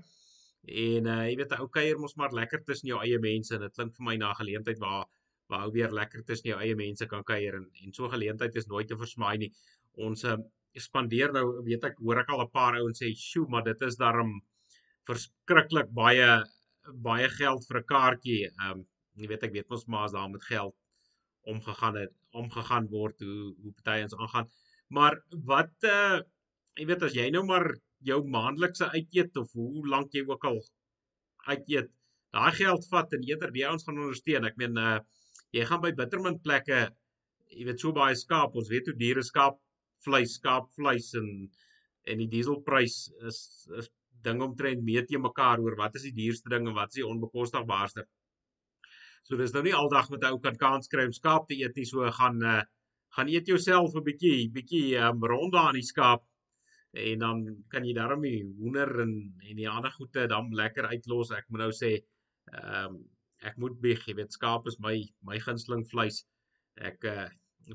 [0.66, 3.60] En uh jy weet 'n ou kuier mos maar lekker tussen jou eie mense en
[3.60, 5.04] dit klink vir my na geleentheid waar
[5.52, 8.66] waar ou weer lekker tussen jou eie mense kan kuier en en so geleentheid is
[8.66, 9.52] nooit te versmaai nie.
[10.08, 10.36] Ons uh
[10.74, 13.96] spandeer nou weet ek hoor ek al 'n paar ouens sê, "Sjoe, maar dit is
[13.96, 14.40] daarom
[15.06, 16.44] verskriklik baie
[17.08, 20.44] baie geld vir 'n kaartjie." Um jy weet ek weet mos maar as daar met
[20.44, 20.74] geld
[21.42, 24.48] omgegaan het omgegaan word hoe hoe party ons aangaan.
[24.88, 26.20] Maar wat uh
[26.76, 27.66] jy weet as jy nou maar
[28.08, 30.60] jou maandelikse uiteet of hoe lank jy ook al
[31.48, 31.90] uiteet,
[32.34, 34.48] daai geld vat en eerder die ouens gaan ondersteun.
[34.48, 34.98] Ek meen uh
[35.54, 36.78] jy gaan by bittermin plekke,
[37.54, 39.60] jy weet so baie skaap, ons weet hoe duur is skaap
[40.02, 41.28] vleis, skaap vleis en
[42.10, 42.96] en die dieselprys
[43.28, 43.38] is
[43.78, 43.88] is
[44.24, 47.06] ding omtrent meet jy mekaar oor wat is die duurste ding en wat is die
[47.06, 48.04] onbekostigbaarste.
[49.24, 51.76] So dis nou nie aldag met 'n ou kan kans kry om skaap te eet
[51.76, 52.62] nie, so gaan uh
[53.16, 56.24] gaan eet jouself 'n bietjie bietjie um, ronde aan die skaap
[56.94, 59.14] en dan kan jy daarmee hoender en
[59.48, 61.32] en die ander goede dan lekker uitlos.
[61.34, 61.96] Ek moet nou sê
[62.52, 63.02] ehm um,
[63.44, 64.94] ek moet bieg, jy weet skaap is my
[65.28, 66.22] my gunsteling vleis.
[66.80, 67.26] Ek uh,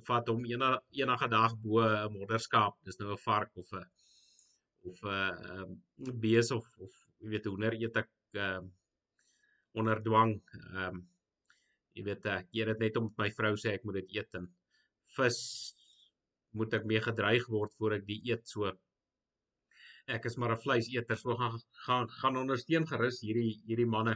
[0.07, 2.79] vat hom ena, enige dag bo 'n modderskaap.
[2.85, 3.85] Dis nou 'n vark of 'n
[4.89, 5.77] of 'n um,
[6.25, 8.71] bees of of jy weet hoender eet ek ehm um,
[9.73, 10.33] onder dwang.
[10.73, 11.07] Ehm um,
[11.93, 14.47] jy weet ek eet dit net om my vrou sê ek moet dit eet en
[15.17, 15.39] vis
[16.57, 18.71] moet ek mee gedreig word voor ek die eet so
[20.15, 24.15] ek is maar 'n vleiseter, so gaan gaan gaan ondersteun gerus hierdie hierdie manne.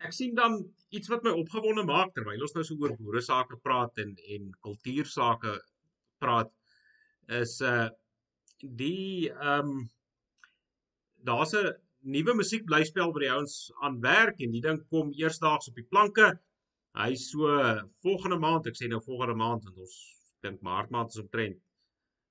[0.00, 0.54] ek sien dan
[0.96, 4.46] iets wat my opgewonde maak terwyl ons nou so oor boere sake praat en en
[4.66, 5.52] kultuursake
[6.24, 6.52] praat
[7.40, 7.88] is uh
[8.60, 9.90] die ehm um,
[11.28, 11.74] daar's 'n
[12.16, 16.28] nuwe musiekblyspel wat die ouens aan werk en die ding kom eersdaags op die planke.
[16.96, 17.48] Hy so
[18.02, 19.96] volgende maand, ek sê nou volgende maand want ons
[20.42, 21.60] dink maart maand is omtrent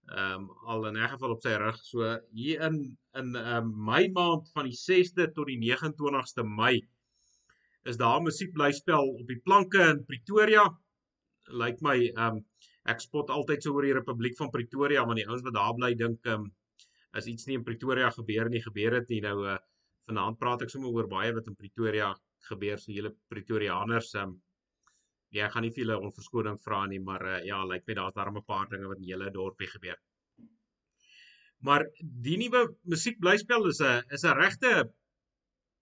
[0.10, 1.78] ehm um, al in 'n geval op sy rug.
[1.86, 6.82] So hier in in ehm um, Mei maand van die 6de tot die 29ste Mei
[7.84, 10.66] is daar 'n musiekblyspel op die planke in Pretoria.
[11.48, 12.46] Lyk like my ehm um,
[12.86, 15.94] ek spot altyd so oor die Republiek van Pretoria want die ouens wat daar bly
[15.96, 16.52] dink ehm um,
[17.14, 19.22] as iets nie in Pretoria gebeur nie, gebeur dit nie.
[19.22, 19.58] Nou uh
[20.10, 22.14] vanaand praat ek sommer oor baie wat in Pretoria
[22.50, 24.42] gebeur, so julle Pretoriaaners um
[25.32, 27.98] ja, ek gaan nie vir julle onverskoning vra nie, maar uh ja, lyk like my
[28.00, 29.98] daar's daar 'n paar dinge wat in julle dorpie gebeur.
[31.68, 34.72] Maar die nuwe musiekblyspel is 'n is 'n regte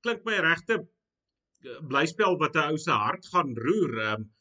[0.04, 3.94] klink my regte eh, blyspel wat 'n ou se hart gaan roer.
[4.14, 4.32] Um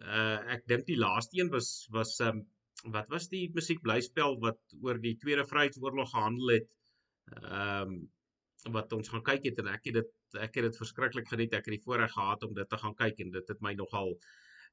[0.00, 2.44] uh ek dink die laaste een was was um
[2.92, 6.68] wat was die musiekblyspel wat oor die Tweede Vryheidsoorlog gehandel het?
[7.42, 7.96] Ehm um,
[8.74, 11.54] wat ons gaan kyk het en ek het dit ek het dit verskriklik geniet.
[11.54, 14.14] Ek het die voorreg gehad om dit te gaan kyk en dit het my nogal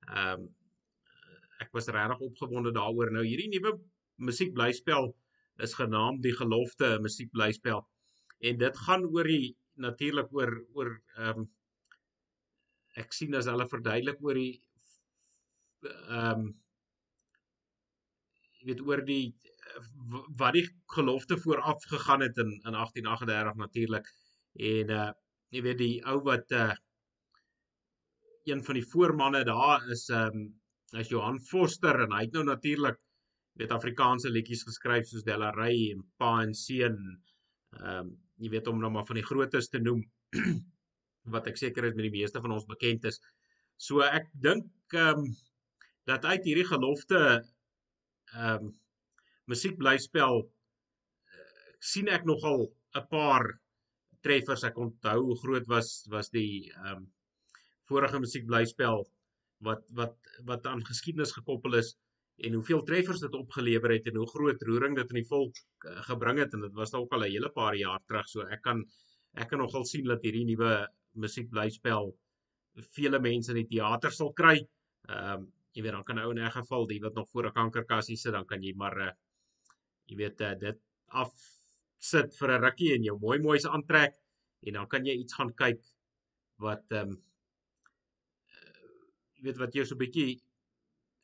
[0.10, 0.52] ehm um,
[1.62, 3.12] ek was regtig opgewonde daaroor.
[3.13, 3.78] Nou hierdie nuwe
[4.20, 5.13] musiekblyspel
[5.63, 7.84] is genaamd Die Gelofte musiekblyspel.
[8.44, 11.48] En dit gaan oor die natuurlik oor oor ehm um,
[13.00, 14.54] ek sien as hulle verduidelik oor die
[15.86, 16.52] ehm um,
[18.60, 19.34] jy weet oor die
[20.39, 24.08] wat die gelofte vooraf gegaan het in in 1838 natuurlik
[24.54, 25.12] en uh
[25.54, 26.74] jy weet die ou wat uh
[28.44, 30.50] een van die voormanne daar is um
[31.00, 32.98] is Johan Foster en hy het nou natuurlik
[33.60, 37.00] weet Afrikaanse liedjies geskryf soos Delarey en Pa en Seun
[37.80, 38.12] um
[38.42, 40.04] jy weet om nou maar van die grootes te noem
[41.34, 43.22] wat ek seker is met die meeste van ons bekend is.
[43.80, 45.30] So ek dink um
[46.10, 47.20] dat uit hierdie gelofte
[48.34, 48.72] ehm um,
[49.52, 50.48] musiekblyspel uh,
[51.84, 53.48] sien ek nogal 'n paar
[54.24, 54.64] treffers.
[54.70, 57.12] Ek onthou hoe groot was was die ehm um,
[57.92, 59.04] vorige musiekblyspel
[59.68, 60.16] wat wat
[60.48, 61.94] wat aan geskiedenis gekoppel is
[62.48, 65.98] en hoeveel treffers dit opgelewer het en hoe groot roering dit in die volk uh,
[66.10, 68.28] gebring het en dit was dalk al 'n hele paar jaar terug.
[68.28, 68.86] So ek kan
[69.36, 72.14] ek kan nogal sien dat hierdie nuwe musiekblyspel
[72.96, 74.58] vele mense in die teater sal kry.
[75.10, 77.58] Ehm um, jy weet dan kan ou in 'n geval die wat nog voor 'n
[77.60, 79.12] kankerkassie sit dan kan jy maar uh,
[80.06, 81.34] jy weet uh, dit af
[82.12, 84.16] sit vir 'n rukkie en jou mooi mooi se aantrek
[84.68, 85.82] en dan kan jy iets gaan kyk
[86.66, 87.22] wat ehm um,
[89.36, 90.42] jy weet wat jou so 'n bietjie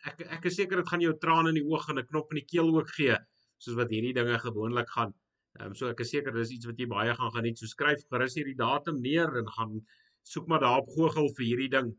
[0.08, 2.39] ek ek is seker dit gaan jou trane in die oog en 'n knop in
[2.42, 3.18] die keel ook gee
[3.60, 5.13] soos wat hierdie dinge gewoonlik gaan.
[5.60, 7.58] Ehm um, so ek is seker dis iets wat jy baie gaan geniet.
[7.60, 9.80] So skryf gerus hierdie datum neer en gaan
[10.24, 11.89] soek maar daar op Google vir hierdie ding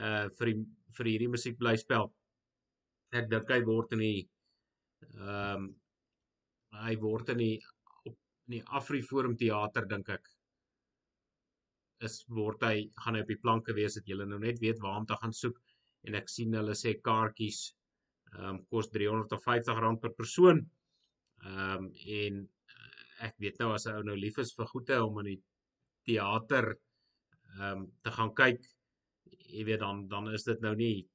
[0.00, 0.58] uh vir die
[0.98, 2.08] vir hierdie musiekblyspel.
[3.12, 4.28] Ek dink hy word in die
[5.20, 5.74] ehm um,
[6.76, 7.56] hy word in die
[8.46, 10.28] in die Afriforum teater dink ek
[12.06, 15.00] is word hy gaan hy op die planke wees dat julle nou net weet waar
[15.00, 15.58] om te gaan soek
[16.06, 17.62] en ek sien hulle sê kaartjies
[18.34, 20.62] ehm um, kos R350 per persoon.
[21.46, 22.42] Ehm um, en
[23.26, 25.40] ek weet nou as 'n ou nou lief is vir goeie om in die
[26.10, 28.60] teater ehm um, te gaan kyk
[29.56, 31.06] jy weet dan dan is dit nou nie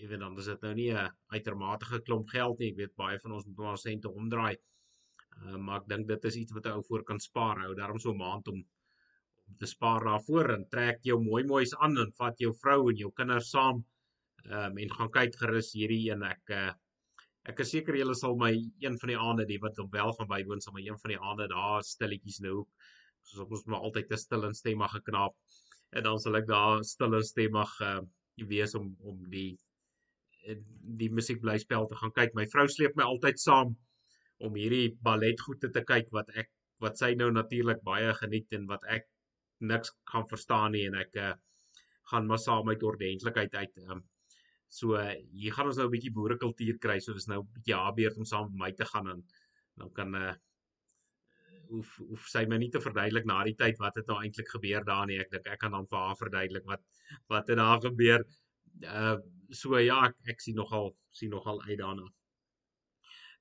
[0.00, 2.70] jy weet dan is dit nou nie 'n uitermate klomp geld nie.
[2.72, 4.56] Ek weet baie van ons moet maar sente omdraai.
[5.42, 7.60] Uh, maar ek dink dit is iets wat 'n ou voor kan spaar.
[7.64, 8.64] Hou daarom so 'n maand om
[9.48, 12.96] om te spaar daarvoor en trek jou mooi moois aan en vat jou vrou en
[12.96, 13.84] jou kinders saam.
[14.44, 16.72] Ehm um, en gaan kyk gerus hierdie een ek uh,
[17.52, 20.60] ek is seker julle sal my een van die aande die wat wel gaan bywoon
[20.60, 22.64] sal my een van die aande daar stilletjies nou
[23.22, 25.36] soos ons maar altyd te stil en stemmig geknaap
[25.92, 28.00] en dan sal ek daar stille stemmig uh
[28.50, 29.58] wees om om die
[31.00, 32.34] die musiekblyspel te gaan kyk.
[32.36, 33.76] My vrou sleep my altyd saam
[34.38, 36.50] om hierdie balletgoede te kyk wat ek
[36.82, 39.06] wat sy nou natuurlik baie geniet en wat ek
[39.60, 41.34] niks gaan verstaan nie en ek uh
[42.10, 43.78] gaan maar saam met ordentlikheid uit.
[43.88, 44.02] Um
[44.68, 46.98] so uh, hier gaan ons nou 'n bietjie boerekultuur kry.
[47.00, 49.22] So dis nou 'n bietjie haar beurt om saam met my te gaan en
[49.80, 50.34] dan kan uh
[51.70, 54.84] hoef hoef sy my nie te verduidelik na die tyd wat het nou eintlik gebeur
[54.84, 55.18] daar nie.
[55.20, 56.82] Ek dink ek kan dan vir haar verduidelik wat
[57.32, 58.26] wat het daar gebeur.
[58.82, 59.16] Uh
[59.50, 62.06] so ja, ek, ek sien nogal sien nogal uit daarna.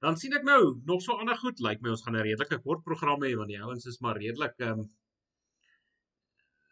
[0.04, 1.62] Dan sien ek nou nog so ander goed.
[1.64, 4.18] Lyk like my ons gaan 'n redelike kort program hê want die ouens is maar
[4.20, 4.90] redelik ehm um,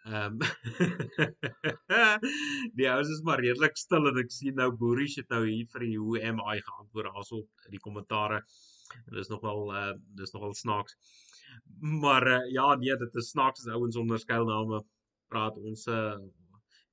[0.05, 0.39] ehm um,
[2.79, 5.85] die ouens is maar redelik stil en ek sien nou Boerie het nou hier vir
[5.85, 8.41] die hoe am I geantwoord daarso in die kommentaare.
[9.05, 10.97] En dis nogal uh dis nogal snaaks.
[12.03, 14.81] Maar uh, ja, nee, dit is snaaks as ouens onder skuilname
[15.31, 15.57] praat.
[15.71, 16.17] Ons uh,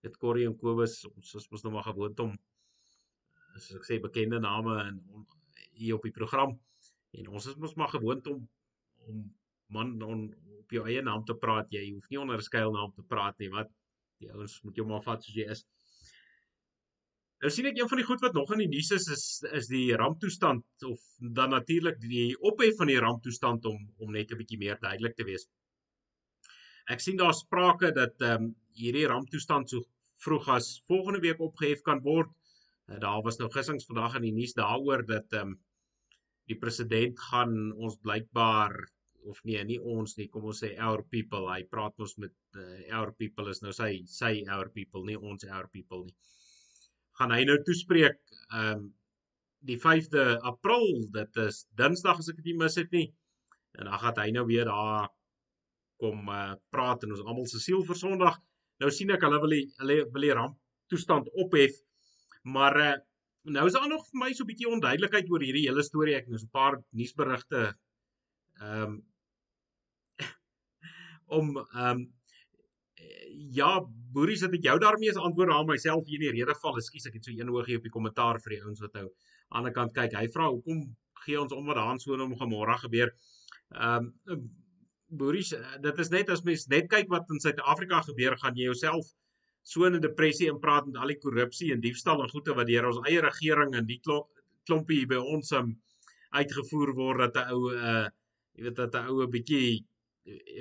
[0.06, 2.38] dit Corrie en Kobus ons is mos nou maar gewoond om
[3.58, 4.74] soos ek sê bekende name
[5.18, 5.26] on,
[5.78, 6.54] hier op die program
[7.18, 8.46] en ons is mos maar gewoond om
[9.08, 9.24] om
[9.76, 10.22] man on,
[10.58, 13.50] op jou eie naam te praat jy hoef nie onder 'n skuilnaam te praat nie
[13.50, 13.70] wat
[14.20, 15.64] die ouens moet jou maar vat soos jy is
[17.38, 19.68] Nou sien ek een van die goed wat nog in die nuus is is is
[19.70, 21.02] die ramptoestand of
[21.36, 25.26] dan natuurlik die ophef van die ramptoestand om om net 'n bietjie meer duidelik te
[25.28, 25.46] wees.
[26.90, 29.84] Ek sien daar sprake dat ehm um, hierdie ramptoestand so
[30.24, 32.34] vroeg as volgende week opgehef kan word.
[32.88, 35.58] Uh, daar was nou gissings vandag in die nuus daaroor dat ehm um,
[36.48, 38.74] die president gaan ons blykbaar
[39.28, 41.48] of nee, nie ons nie, kom ons sê our people.
[41.50, 45.44] Hy praat mos met uh, our people is nou sy sy our people, nie ons
[45.48, 46.16] our people nie.
[47.18, 48.20] Gaan hy nou toespreek
[48.52, 48.86] ehm um,
[49.66, 53.08] die 5de April, dit is Dinsdag as ek dit nie mis het nie.
[53.74, 55.08] En dan gaan hy nou weer daar
[55.98, 58.38] kom uh, praat en ons almal se siel vir Sondag.
[58.78, 60.54] Nou sien ek hulle wil die, hulle wil die ramp
[60.92, 61.74] toestand ophef.
[62.46, 62.92] Maar uh,
[63.42, 66.14] nou is daar nog vir my so 'n bietjie onduidelikheid oor hierdie hele storie.
[66.14, 67.74] Ek het nou so 'n paar nuusberigte
[68.60, 69.02] ehm um,
[71.38, 72.06] om ehm um,
[73.54, 73.80] ja,
[74.12, 76.78] Boerie, sit ek jou daarmee as antwoord aan myself hier in die rede val.
[76.80, 79.12] Ekskuus, ek het so een oogie op die kommentaar vir die ouens wat nou aan
[79.12, 80.16] die ander kant kyk.
[80.18, 80.82] Hy vra hoekom
[81.24, 83.14] gee ons om wat daar so om môre gebeur.
[83.74, 84.48] Ehm um,
[85.08, 89.06] Boeries, dit is net as mens net kyk wat in Suid-Afrika gebeur, gaan jy jouself
[89.68, 92.88] so in 'n depressie inpraat met al die korrupsie en diefstal en goede wat deur
[92.88, 95.74] ons eie regering en die klompie by ons um,
[96.32, 98.06] uitgevoer word dat 'n ou uh
[98.56, 99.84] jy weet dat 'n ou 'n bietjie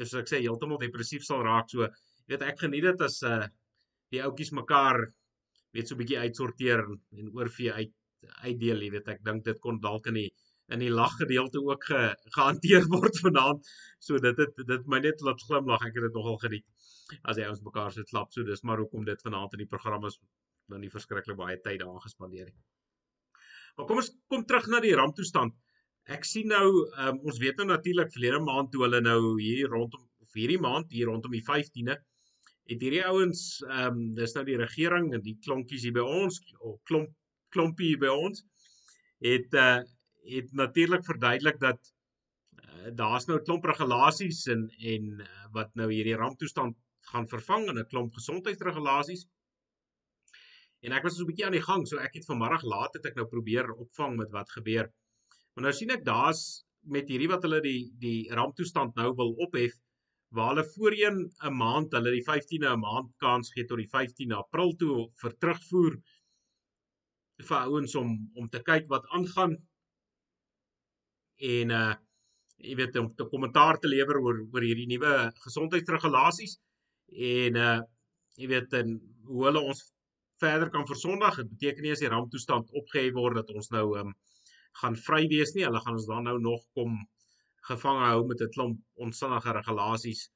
[0.02, 1.70] as ek sê heeltemal depressief sal raak.
[1.70, 3.48] So jy weet ek geniet dit as uh
[4.12, 5.00] die ouetjies mekaar
[5.74, 6.84] weet so 'n bietjie uitsorteer
[7.20, 7.94] en oorvee uit
[8.44, 9.08] uitdeel jy weet.
[9.08, 10.32] Ek dink dit kon dalk in die
[10.74, 12.02] in die lag gedeelte ook ge,
[12.36, 13.68] gehanteer word vanaand.
[14.04, 15.86] So dit het dit my net laat glimlag.
[15.88, 16.66] Ek het dit nogal geniet
[17.24, 18.34] as hy ons mekaar so klap.
[18.36, 20.20] So dis maar hoekom dit vanaand in die program is
[20.68, 22.60] dan nie verskriklik baie tyd daaraan gespandeer nie.
[23.78, 25.56] Maar kom ons kom terug na die ramptoestand.
[26.12, 26.68] Ek sien nou
[27.04, 30.92] um, ons weet nou natuurlik verlede maand toe hulle nou hier rondom of hierdie maand
[30.92, 31.96] hier rondom die 15de
[32.68, 36.42] het hierdie ouens ehm um, dis nou die regering en die klonkies hier by ons
[36.60, 37.14] of klomp
[37.56, 38.44] klompie hier by ons
[39.24, 39.80] het uh,
[40.28, 41.94] het natuurlik verduidelik dat
[42.60, 46.78] uh, daar's nou 'n klomp regulasies en en uh, wat nou hierdie ramptoestand
[47.12, 49.28] gaan vervang in 'n klomp gesondheidsregulasies.
[50.86, 53.06] En ek was so 'n bietjie aan die gang, so ek het vanmiddag laat het
[53.06, 54.92] ek nou probeer opvang met wat gebeur.
[55.54, 59.74] Maar nou sien ek daar's met hierdie wat hulle die die ramptoestand nou wil ophef
[60.36, 61.18] waar hulle voorheen
[61.50, 65.38] 'n maand, hulle die 15de 'n maand kans gee tot die 15de April toe vir
[65.38, 65.98] terugvoer
[67.50, 69.58] vir ouens om om te kyk wat aangaan
[71.38, 71.96] en uh
[72.58, 76.58] jy weet om 'n kommentaar te lewer oor oor hierdie nuwe gesondheidsregulasies
[77.34, 77.82] en uh
[78.38, 78.98] jy weet en
[79.28, 79.84] hoe hulle ons
[80.42, 81.38] verder kan versondag.
[81.38, 84.16] Dit beteken nie as die ramptoestand opgehef word dat ons nou um
[84.82, 85.66] gaan vry wees nie.
[85.66, 86.98] Hulle gaan ons dan nou nog kom
[87.70, 90.28] gevange hou met 'n klomp onsinnige regulasies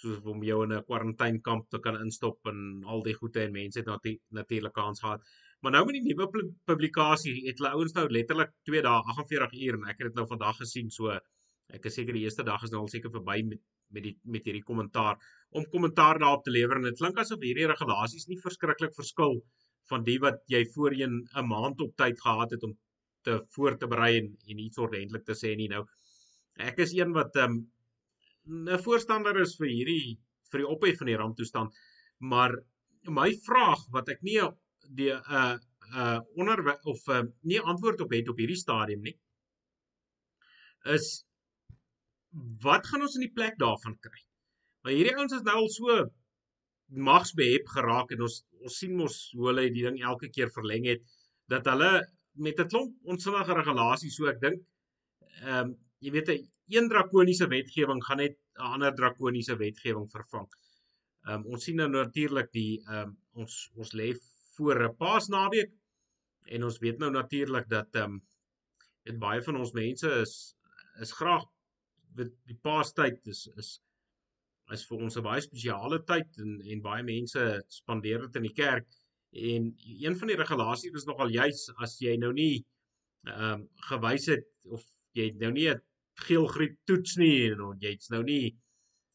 [0.00, 3.80] soos om jou in 'n kwarantainekamp te kan instop en al die goede en mense
[3.80, 5.22] het natuurlik kans gehad.
[5.62, 6.26] Maar nou met die nuwe
[6.68, 10.26] publikasie het hulle ouens nou letterlik 2 dae 48 uur en ek het dit nou
[10.28, 11.14] vandag gesien so
[11.76, 13.62] ek is seker die eerste dag is nou al seker verby met
[13.94, 15.20] met die met hierdie kommentaar
[15.58, 19.38] om kommentaar daarop te lewer en dit klink asof hierdie regulasies nie verskriklik verskil
[19.90, 22.74] van die wat jy voorheen 'n maand op tyd gehad het om
[23.26, 25.68] te voor te berei en, en iets ordentlik te sê nie.
[25.68, 25.84] Nou
[26.70, 27.58] ek is een wat ehm,
[28.46, 30.18] 'n um, voorstander is vir hierdie
[30.50, 31.74] vir die ophef van die ramptoestand
[32.18, 32.54] maar
[33.20, 34.40] my vraag wat ek nie
[34.88, 35.56] die uh
[35.94, 39.16] uh onder of uh, nie antwoord op het op hierdie stadium nie
[40.94, 41.24] is
[42.62, 44.18] wat gaan ons in die plek daarvan kry?
[44.84, 45.96] Maar hierdie ouens is nou al so
[47.08, 51.02] magsbehep geraak en ons ons sien mos hoe hulle die ding elke keer verleng het
[51.50, 51.90] dat hulle
[52.46, 54.62] met 'n klomp onsinnige regulasies so ek dink
[55.42, 56.46] ehm um, jy weet 'n
[56.76, 60.48] een drakoniese wetgewing gaan net 'n ander drakoniese wetgewing vervang.
[61.26, 64.12] Ehm um, ons sien nou natuurlik die ehm um, ons ons lê
[64.56, 65.72] voor 'n Paasnaweek.
[66.54, 68.22] En ons weet nou natuurlik dat ehm um,
[69.06, 70.56] dit baie van ons mense is
[71.00, 71.44] is graag
[72.16, 73.80] die Paastyd is is
[74.74, 78.56] is vir ons 'n baie spesiale tyd en en baie mense spandeer dit in die
[78.62, 78.88] kerk.
[79.32, 82.64] En een van die regulasies is nogal juis as jy nou nie
[83.26, 85.82] ehm um, gewys het of jy nou nie 'n
[86.26, 88.56] geelgriep toets nie en jy's nou nie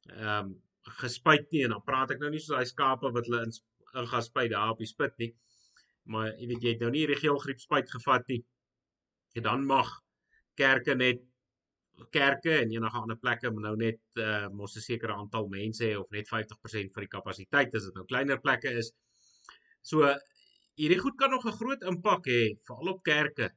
[0.09, 0.61] ehm um,
[1.01, 3.51] gespuit nie en dan praat ek nou nie so daai skape wat hulle in
[3.93, 5.31] ingaspuit daar op die spit nie.
[6.11, 8.41] Maar jy weet jy het nou nie regielgriep spuit gevat nie.
[9.37, 9.91] En dan mag
[10.59, 11.21] kerke net
[12.09, 16.09] kerke en enige ander plekke nou net uh, mos 'n sekere aantal mense hê of
[16.09, 18.91] net 50% van die kapasiteit as dit nou kleiner plekke is.
[19.81, 20.07] So
[20.79, 23.51] hierdie goed kan nog 'n groot impak hê veral op kerke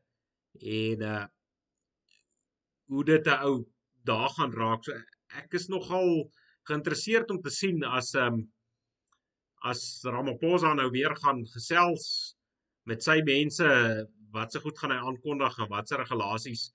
[0.60, 1.24] en uh
[2.92, 3.64] hoe dit 'n ou
[4.04, 4.84] daar gaan raak.
[4.84, 4.92] So
[5.40, 6.30] ek is nogal
[6.68, 8.52] geïnteresseerd om te sien as ehm um,
[9.70, 12.36] as Ramaphosa nou weer gaan gesels
[12.84, 13.68] met sy mense
[14.34, 16.70] wat se goed gaan hy aankondig en wat se regulasies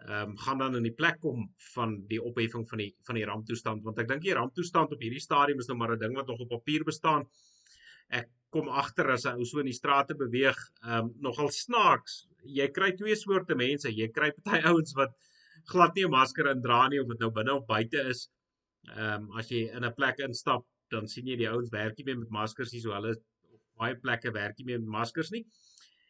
[0.00, 1.42] ehm um, gaan dan in die plek kom
[1.74, 5.20] van die opheffing van die van die ramptoestand want ek dink die ramptoestand op hierdie
[5.20, 7.26] stadium is nou maar 'n ding wat nog op papier bestaan.
[8.08, 12.26] Ek kom agter as 'n ou so in die strate beweeg, ehm um, nogal snaaks.
[12.44, 13.92] Jy kry twee soorte mense.
[13.92, 15.12] Jy kry party ouens wat
[15.66, 18.30] glad nie 'n masker indra nie of dit nou binne of buite is.
[18.88, 22.06] Ehm um, as jy in 'n plek instap, dan sien jy die ouens werk nie
[22.08, 25.44] meer met maskers nie, so hulle op baie plekke werk nie meer met maskers nie.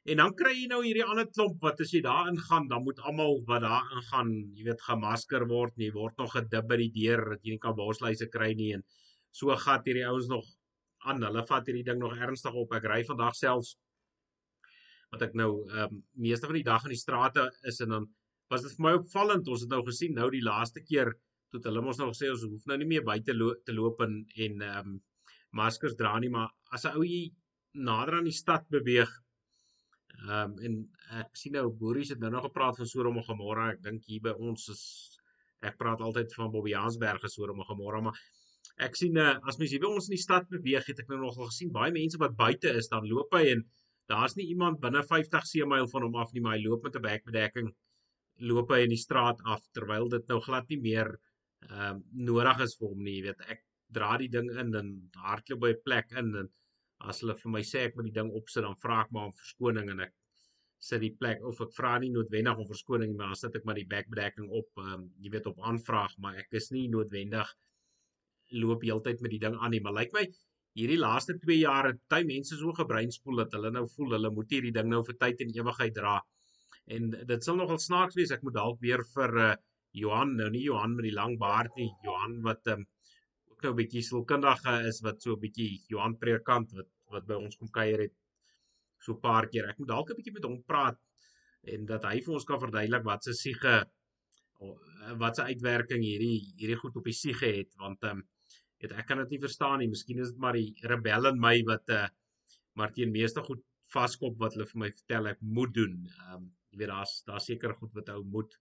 [0.09, 3.03] En dan kry jy nou hierdie ander klomp wat as jy daar ingaan, dan moet
[3.05, 7.27] almal wat daar ingaan, jy weet, gemasker word nie, word nog gedib by die deur
[7.35, 8.87] dat jy nie kan borsluise kry nie en
[9.31, 10.49] so gat hierdie ouens nog
[11.07, 11.23] aan.
[11.23, 12.73] Hulle vat hierdie ding nog ernstig op.
[12.77, 13.77] Ek ry vandag selfs
[15.11, 18.09] wat ek nou ehm um, meeste van die dag in die strate is en dan
[18.51, 19.49] was dit vir my opvallend.
[19.49, 21.13] Ons het nou gesien nou die laaste keer
[21.53, 24.21] toe hulle ons nog sê ons hoef nou nie meer buite lo te loop en
[24.47, 24.99] en ehm um,
[25.59, 27.31] maskers dra nie, maar as 'n ou hier
[27.75, 29.11] nader aan die stad beweeg
[30.29, 30.75] ehm um, en
[31.23, 33.71] ek sien nou boeries het nou nog gepraat van Sodom en Gomorra.
[33.73, 34.85] Ek dink hier by ons is
[35.63, 38.19] ek praat altyd van Bobbejaansberg en Sodom en Gomorra, maar
[38.87, 41.21] ek sien uh, as mens hier by ons in die stad beweeg, het ek nou
[41.21, 43.67] nogal gesien baie mense wat buite is, dan loop hy en
[44.09, 47.07] daar's nie iemand binne 50 seemyl van hom af nie, maar hy loop met 'n
[47.09, 47.75] bekbedekking
[48.41, 51.13] loop hy in die straat af terwyl dit nou glad nie meer
[51.69, 53.45] ehm um, nodig is vir hom nie, jy weet.
[53.55, 53.63] Ek
[53.99, 54.91] dra die ding in en
[55.27, 56.49] hardloop by 'n plek in en
[57.11, 59.39] as hulle vir my sê ek moet die ding opsit, dan vra ek maar om
[59.43, 60.15] verskoning en ek
[60.89, 63.81] sit die plek of ek vra nie noodwendig om verskoning maar dan sit ek maar
[63.81, 67.53] die bekbedekking op, ehm um, jy weet op aanvraag, maar ek is nie noodwendig
[68.63, 70.25] loop heeltyd met die ding aan nie, maar lyk my
[70.79, 74.53] hierdie laaste 2 jaar het baie mense so gebreinspoel dat hulle nou voel hulle moet
[74.55, 76.21] hierdie ding nou vir tyd en ewigheid dra.
[76.95, 79.51] En dit sal nogal snaaks wees ek moet dalk weer vir uh,
[79.93, 82.87] Johan, nou nie Johan met die lang baard nie, Johan wat um,
[83.51, 87.35] ook nou 'n bietjie sielkundige is wat so 'n bietjie Johan predikant wat wat by
[87.35, 88.15] ons kom kuier het
[88.99, 89.69] so 'n paar keer.
[89.71, 90.99] Ek moet dalk 'n bietjie met hom praat
[91.75, 93.85] en dat hy vir ons kan verduidelik wat se siege
[95.19, 98.29] wat se uitwerking hierdie hierdie goed op die siege het want ehm um,
[98.81, 99.89] weet ek kan dit nie verstaan nie.
[99.89, 102.09] Miskien is dit maar die rebel in my wat uh
[102.79, 105.97] maar teen meeste goed vaskop wat hulle vir my vertel ek moet doen.
[106.07, 108.57] Ehm um, jy weet daar's daar seker goed wat ou moet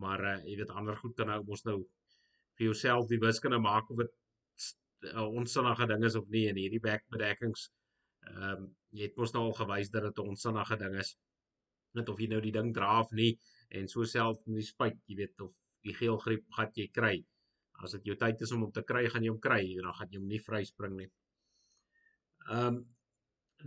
[0.00, 1.78] maar uh jy weet ander goed kan ou mos nou
[2.58, 4.12] vir jouself die wiskunde maak of dit
[5.02, 7.70] 'n uh, onsinnige ding is of nie en hierdie bekbedekkings
[8.30, 11.16] ehm um, jy het mos nou al gewys dat dit 'n onsinnige ding is.
[11.96, 13.38] Net of jy nou die ding dra of nie
[13.70, 15.52] en so self met die spuit, jy weet of
[15.82, 17.14] die geelgriep gat jy kry
[17.82, 19.94] as dit jou tyd is om hom te kry, gaan jy hom kry en dan
[19.98, 21.10] gaan jy hom nie vryspring nie.
[22.48, 22.82] Ehm um,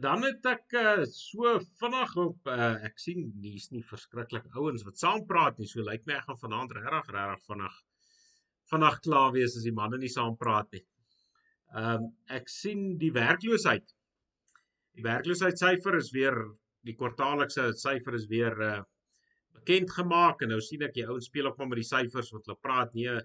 [0.02, 5.00] dan het ek uh, so vinnig op uh, ek sien hier's nie verskriklik ouens wat
[5.00, 5.68] saam praat nie.
[5.70, 7.78] So lyk my ek gaan vanaand regtig regtig vinnig
[8.72, 10.84] vinnig klaar wees as die manne nie saam praat nie.
[11.76, 13.88] Ehm um, ek sien die werkloosheid.
[14.96, 16.38] Die werkloosheidssyfer is weer
[16.88, 18.82] die kwartaallikse syfer is weer uh,
[19.56, 22.62] bekend gemaak en nou sien ek die ouens speel op met die syfers wat hulle
[22.62, 23.20] praat nee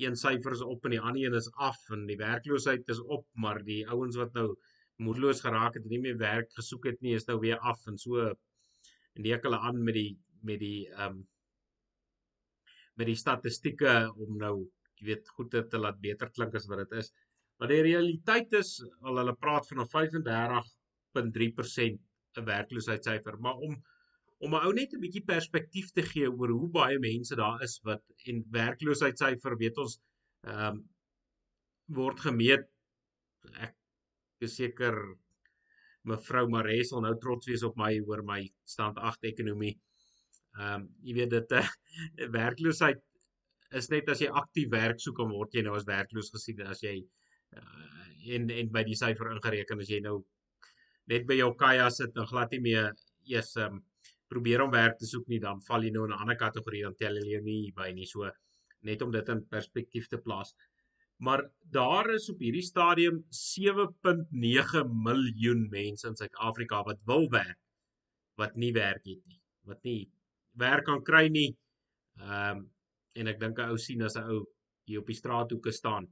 [0.00, 3.26] een syfer is op en die ander een is af en die werkloosheid is op,
[3.34, 4.54] maar die ouens wat nou
[5.00, 7.98] moedeloos geraak het en nie meer werk gesoek het nie, is nou weer af en
[7.98, 10.12] so en leek hulle aan met die
[10.46, 11.26] met die ehm um,
[13.00, 14.68] met die statistieke om nou
[15.00, 17.08] jy weet goed te laat beter klink as wat dit is.
[17.60, 22.00] Maar die realiteit is al hulle praat van 'n 35.3%
[22.36, 23.82] 'n werkloosheidssyfer, maar om
[24.40, 27.80] om 'n ou net 'n bietjie perspektief te gee oor hoe baie mense daar is
[27.84, 30.00] wat en werkloosheidssyfer weet ons
[30.46, 30.88] ehm um,
[31.90, 32.68] word gemeet
[33.66, 33.74] ek
[34.48, 34.96] seker
[36.08, 39.76] mevrou Maree sal nou trots wees op my oor my stand 8 ekonomie.
[40.58, 41.66] Ehm um, jy weet dit uh,
[42.38, 43.02] werkloosheid
[43.78, 46.82] is net as jy aktief werk soek dan word jy nou as werkloos gesien as
[46.82, 46.96] jy
[47.56, 50.16] uh, en en by die syfer ingereken as jy nou
[51.12, 52.90] net by jou kaja sit en glad nie meer
[53.30, 53.84] eers ehm um,
[54.30, 56.94] probeer om werk te soek nie, dan val jy nou in 'n ander kategorie dan
[56.94, 58.30] tel jy nie by nie so
[58.88, 60.54] net om dit in perspektief te plaas.
[61.20, 67.58] Maar daar is op hierdie stadium 7.9 miljoen mense in Suid-Afrika wat wil werk
[68.40, 70.08] wat nie werk het nie, wat nie
[70.60, 71.50] werk kan kry nie.
[72.20, 72.68] Ehm um,
[73.18, 74.44] en ek dink 'n ou sien as 'n ou
[74.86, 76.06] hier op die straathoeke staan,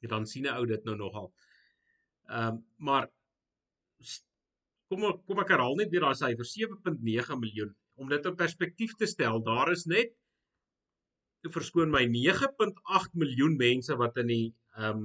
[0.00, 1.32] dan sien 'n ou dit nou nogal.
[2.28, 3.10] Ehm um, maar
[4.88, 9.06] kom kom ek herhaal net weer daai syfer 7.9 miljoen om dit in perspektief te
[9.06, 10.14] stel daar is net
[11.52, 14.46] verskoon my 9.8 miljoen mense wat in die
[14.78, 15.04] ehm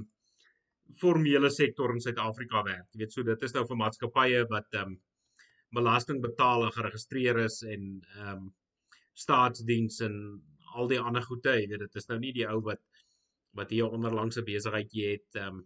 [0.98, 2.88] formele sektor in Suid-Afrika werk.
[2.90, 4.96] Jy weet so dit is nou vir maatskappye wat ehm um,
[5.74, 7.84] belasting betaal en geregistreer is en
[8.16, 8.48] ehm um,
[9.20, 10.16] staatsdiens en
[10.74, 12.82] al die ander goede, jy weet dit is nou nie die ou wat
[13.58, 15.62] wat hier onderlangse besigheidjie het ehm um,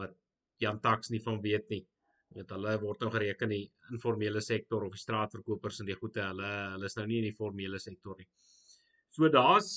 [0.00, 0.14] wat
[0.62, 1.82] Jan Tax nie van weet nie.
[2.30, 5.98] Jy weet hulle word nou gereken in die informele sektor of die straatverkopers en die
[5.98, 8.28] goede, hulle hulle is nou nie in die formele sektor nie.
[9.12, 9.70] So daar's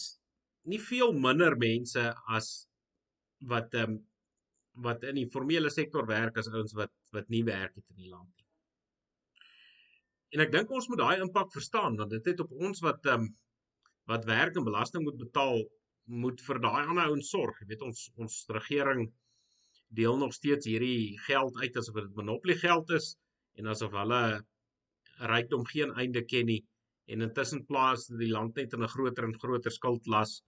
[0.71, 2.03] nie veel minder mense
[2.37, 2.51] as
[3.53, 4.03] wat ehm um,
[4.85, 8.09] wat in die formele sektor werk as ouens wat wat nie werk het in die
[8.11, 8.47] land nie.
[10.35, 13.27] En ek dink ons moet daai impak verstaan want dit het op ons wat ehm
[13.27, 13.29] um,
[14.11, 15.63] wat werk en belasting moet betaal
[16.23, 17.61] moet vir daai ander ouens sorg.
[17.61, 19.07] Jy weet ons ons regering
[19.99, 23.15] deel nog steeds hierdie geld uit asof dit monopolie geld is
[23.59, 24.21] en asof hulle
[25.31, 26.61] rykdom geen einde ken nie
[27.05, 30.41] en intussen plaas die land net in 'n groter en groter skuldlas.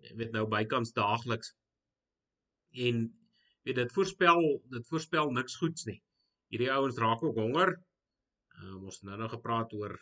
[0.00, 1.54] Jy weet nou bykans daagliks.
[2.86, 3.02] En
[3.64, 4.40] weet dit voorspel
[4.76, 6.00] dit voorspel niks goeds nie.
[6.48, 7.76] Hierdie ouens raak ook honger.
[8.60, 9.98] Uh, ons het nou nog gepraat oor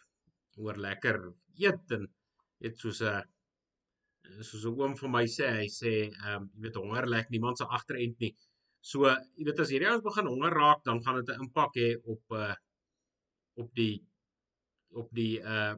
[0.58, 1.18] oor lekker
[1.58, 2.06] eet en
[2.62, 3.22] weet soos 'n
[4.42, 7.58] soos 'n oom van my sê, hy sê ehm um, jy weet honger lek niemand
[7.58, 8.34] se agterend nie.
[8.80, 11.88] So jy weet as hierdie ouens begin honger raak, dan gaan dit 'n impak hê
[12.14, 12.54] op uh
[13.62, 13.96] op die
[14.90, 15.74] op die uh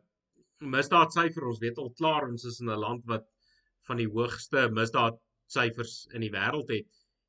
[0.61, 1.47] misdaadsyfer.
[1.49, 3.27] Ons weet al klaar ons is in 'n land wat
[3.89, 6.87] van die hoogste misdaadsyfers in die wêreld het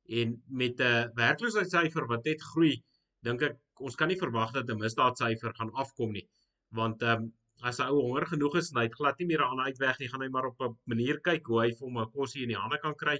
[0.08, 2.82] en met 'n werkloosheidssyfer wat net groei,
[3.22, 6.28] dink ek ons kan nie verwag dat 'n misdaadsyfer gaan afkom nie.
[6.70, 9.42] Want ehm um, as 'n ou honger genoeg is en hy het glad nie meer
[9.44, 12.10] aan uitweg nie, gaan hy maar op 'n manier kyk hoe hy vir hom 'n
[12.10, 13.18] kosie in die hande kan kry.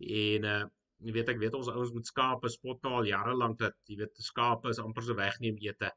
[0.00, 0.64] En uh
[1.04, 3.96] jy weet ek weet ons ouens met skape spot nou al jare lank dat jy
[3.96, 5.90] weet skape is amper so wegneem ete.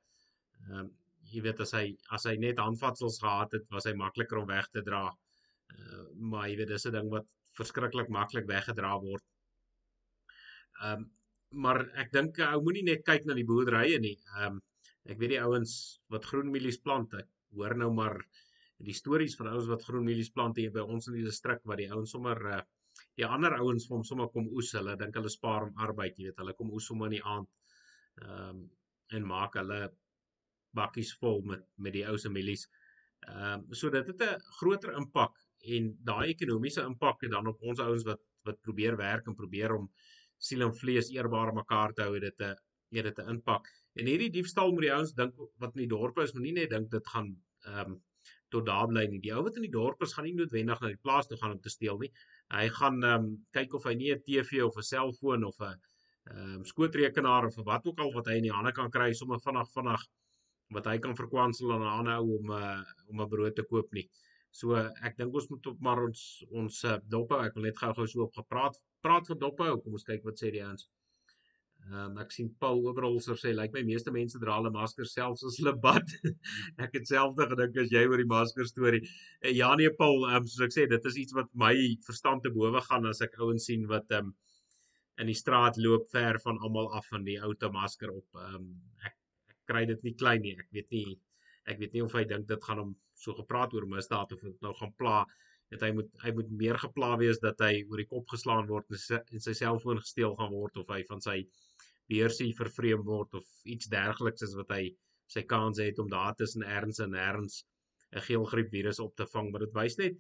[0.70, 0.90] Ehm um,
[1.34, 4.70] jy weet as hy as hy net handvatsels gehad het, was hy makliker om weg
[4.74, 5.08] te dra.
[5.76, 7.28] Uh maar jy weet dis 'n ding wat
[7.60, 9.24] verskriklik maklik weggedra word.
[10.82, 11.10] Ehm um,
[11.64, 14.18] maar ek dink ou moenie net kyk na die boerderye nie.
[14.38, 14.62] Ehm um,
[15.10, 15.74] ek weet die ouens
[16.14, 18.20] wat groen mielies plant, ek hoor nou maar
[18.90, 21.82] die stories van ouens wat groen mielies plant hier by ons in die distrik waar
[21.82, 22.60] die ouens sommer uh,
[23.18, 24.72] die ander ouens vir hom sommer kom oes.
[24.78, 27.50] Hulle dink hulle spaar om arbeid, jy weet, hulle kom oes sommer in die aand.
[28.26, 28.68] Ehm um,
[29.18, 29.78] en maak hulle
[30.76, 32.68] bakkies vol met met die ou se mielies.
[33.28, 35.36] Ehm um, so dit 'n groter impak
[35.76, 39.76] en daai ekonomiese impak het dan op ons ouens wat wat probeer werk en probeer
[39.76, 39.90] om
[40.38, 42.56] siel en vlees eerbaar mekaar te hou het dit 'n
[42.98, 43.68] het dit 'n impak.
[43.94, 46.90] En hierdie diefstal moet die ouens dink wat in die dorp is, moenie net dink
[46.92, 48.02] dit gaan ehm um,
[48.50, 49.20] tot daar bly nie.
[49.20, 51.52] Die ou wat in die dorp is, gaan nie noodwendig na die plaas toe gaan
[51.52, 52.12] om te steel nie.
[52.54, 55.76] Hy gaan ehm um, kyk of hy nie 'n TV of 'n selfoon of 'n
[56.30, 59.40] ehm um, skootrekenaar of wat ook al wat hy in die hande kan kry sommer
[59.40, 60.08] vinnig vinnig
[60.76, 63.66] wat hy kan verkwansel aan 'n ander ou om 'n uh, om 'n brood te
[63.72, 64.08] koop nie.
[64.52, 67.42] So ek dink ons moet op maar ons ons uh, dophou.
[67.46, 69.82] Ek wil net gou-gou so op gepraat praat van dophou.
[69.82, 70.90] Kom ons kyk wat sê die ouens.
[71.88, 75.14] Ehm um, ek sien Paul Oberholzer sê lyk like my meeste mense dra hulle maskers
[75.16, 76.12] selfs as hulle bad.
[76.86, 79.02] ek het selfde gedink as jy oor die masker storie.
[79.42, 81.74] En ja nee Paul, ehm um, soos ek sê, dit is iets wat my
[82.08, 84.36] verstand te bowe gaan as ek ouens sien wat ehm um,
[85.20, 88.28] in die straat loop ver van almal af van die ou te masker op.
[88.44, 88.70] Ehm um,
[89.08, 89.16] ek
[89.70, 90.58] kry dit nie klein nie.
[90.66, 91.20] Ek weet nie
[91.70, 92.92] ek weet nie of hy dink dit gaan hom
[93.24, 95.18] so gepraat oor misdaad of dit nou gaan pla
[95.74, 98.90] dat hy moet hy moet meer gepla wees dat hy oor die kop geslaan word
[98.90, 101.38] en sy, sy selfoon gesteel gaan word of hy van sy
[102.10, 104.84] beursie vervreem word of iets dergeliks is wat hy
[105.30, 107.62] sy kans het om daar tussen erns en erns
[108.16, 110.18] 'n geelgriep virus op te vang maar dit wys net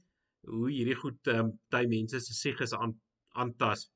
[0.50, 2.94] hoe hierdie goed ehm um, ty mense se siges aan
[3.44, 3.88] aantas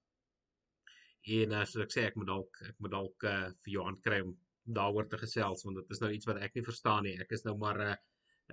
[1.37, 4.23] en uh, soos ek sê ek moet dalk ek moet dalk uh, vir Johan kry
[4.25, 4.33] om
[4.63, 7.15] daaroor te gesels want dit is nou iets wat ek nie verstaan nie.
[7.21, 7.95] Ek is nou maar 'n uh,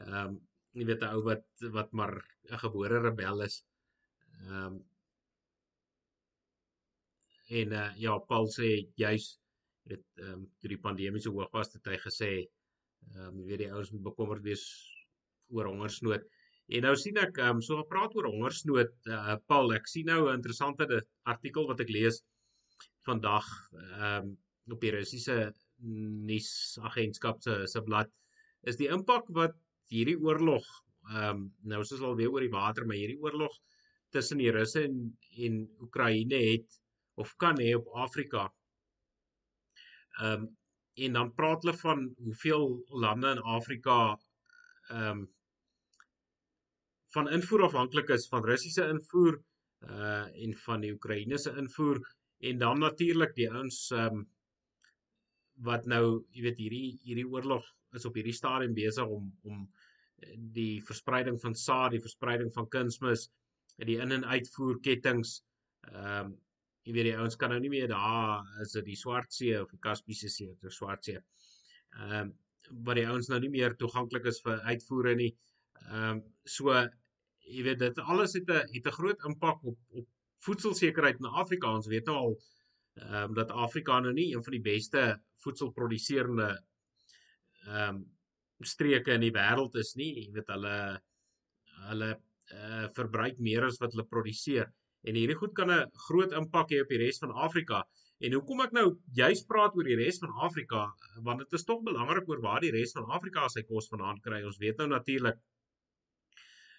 [0.07, 0.39] ehm um,
[0.79, 1.45] jy weet 'n ou wat
[1.77, 2.15] wat maar
[2.51, 3.63] 'n gebore rebel is.
[4.47, 4.81] Ehm um,
[7.51, 9.39] en uh, ja, Paul sê juis
[9.91, 12.31] dit ehm um, toe die pandemie so hoog was, het hy gesê
[13.15, 14.67] ehm um, jy weet die ouens moet bekommerd wees
[15.51, 16.27] oor hongersnood.
[16.71, 20.21] En nou sien ek ehm um, so gepraat oor hongersnood, uh, Paul, ek sien nou
[20.29, 21.03] 'n interessante
[21.35, 22.23] artikel wat ek lees
[23.09, 24.39] vandag ehm um,
[24.71, 28.11] op die Russiese nuusagentskap se se blad
[28.69, 29.57] is die impak wat
[29.93, 30.67] hierdie oorlog
[31.11, 33.57] ehm um, nou soos al weer oor die water maar hierdie oorlog
[34.15, 36.81] tussen die Russe en en Oekraïne het
[37.15, 38.49] of kan hê op Afrika.
[40.21, 40.49] Ehm um,
[41.01, 42.65] en dan praat hulle van hoeveel
[43.03, 43.99] lande in Afrika
[44.89, 45.29] ehm um,
[47.15, 49.41] van invoer afhanklik is van Russiese invoer
[49.89, 52.03] uh en van die Oekraïense invoer
[52.51, 54.29] en dan natuurlik die ouens ehm um,
[55.67, 57.65] wat nou, jy weet, hierdie hierdie oorlog
[57.99, 59.65] is op hierdie stadium besig om om
[60.23, 63.29] eh, die verspreiding van saad, die verspreiding van kunsmis,
[63.77, 65.41] die in- en uitvoer kettinge
[65.91, 66.39] ehm um,
[66.85, 69.79] jy weet die ouens kan nou nie meer daar is dit die Swartsee of die
[69.85, 71.21] Kaspiese See of die Swartsee.
[71.99, 72.33] Ehm um,
[72.87, 75.31] wat die ouens nou nie meer toeganklik is vir uitvoere nie.
[75.89, 76.73] Ehm um, so
[77.51, 80.07] jy weet dit alles het 'n het 'n groot impak op op
[80.47, 81.75] voedselsekerheid in Afrika.
[81.75, 82.37] Ons weet nou al
[82.99, 85.05] ehm um, dat Afrika nou nie een van die beste
[85.45, 86.49] voedselproduserende
[87.67, 88.03] ehm um,
[88.61, 90.11] streke in die wêreld is nie.
[90.19, 90.77] Jy weet hulle
[91.89, 94.69] hulle uh, verbruik meer as wat hulle produseer
[95.09, 97.85] en hierdie goed kan 'n groot impak hê op die res van Afrika.
[98.21, 98.87] En hoekom ek nou
[99.17, 100.83] juist praat oor die res van Afrika,
[101.25, 104.43] want dit is tog belangrik oor waar die res van Afrika sy kos vandaan kry.
[104.45, 105.39] Ons weet nou natuurlik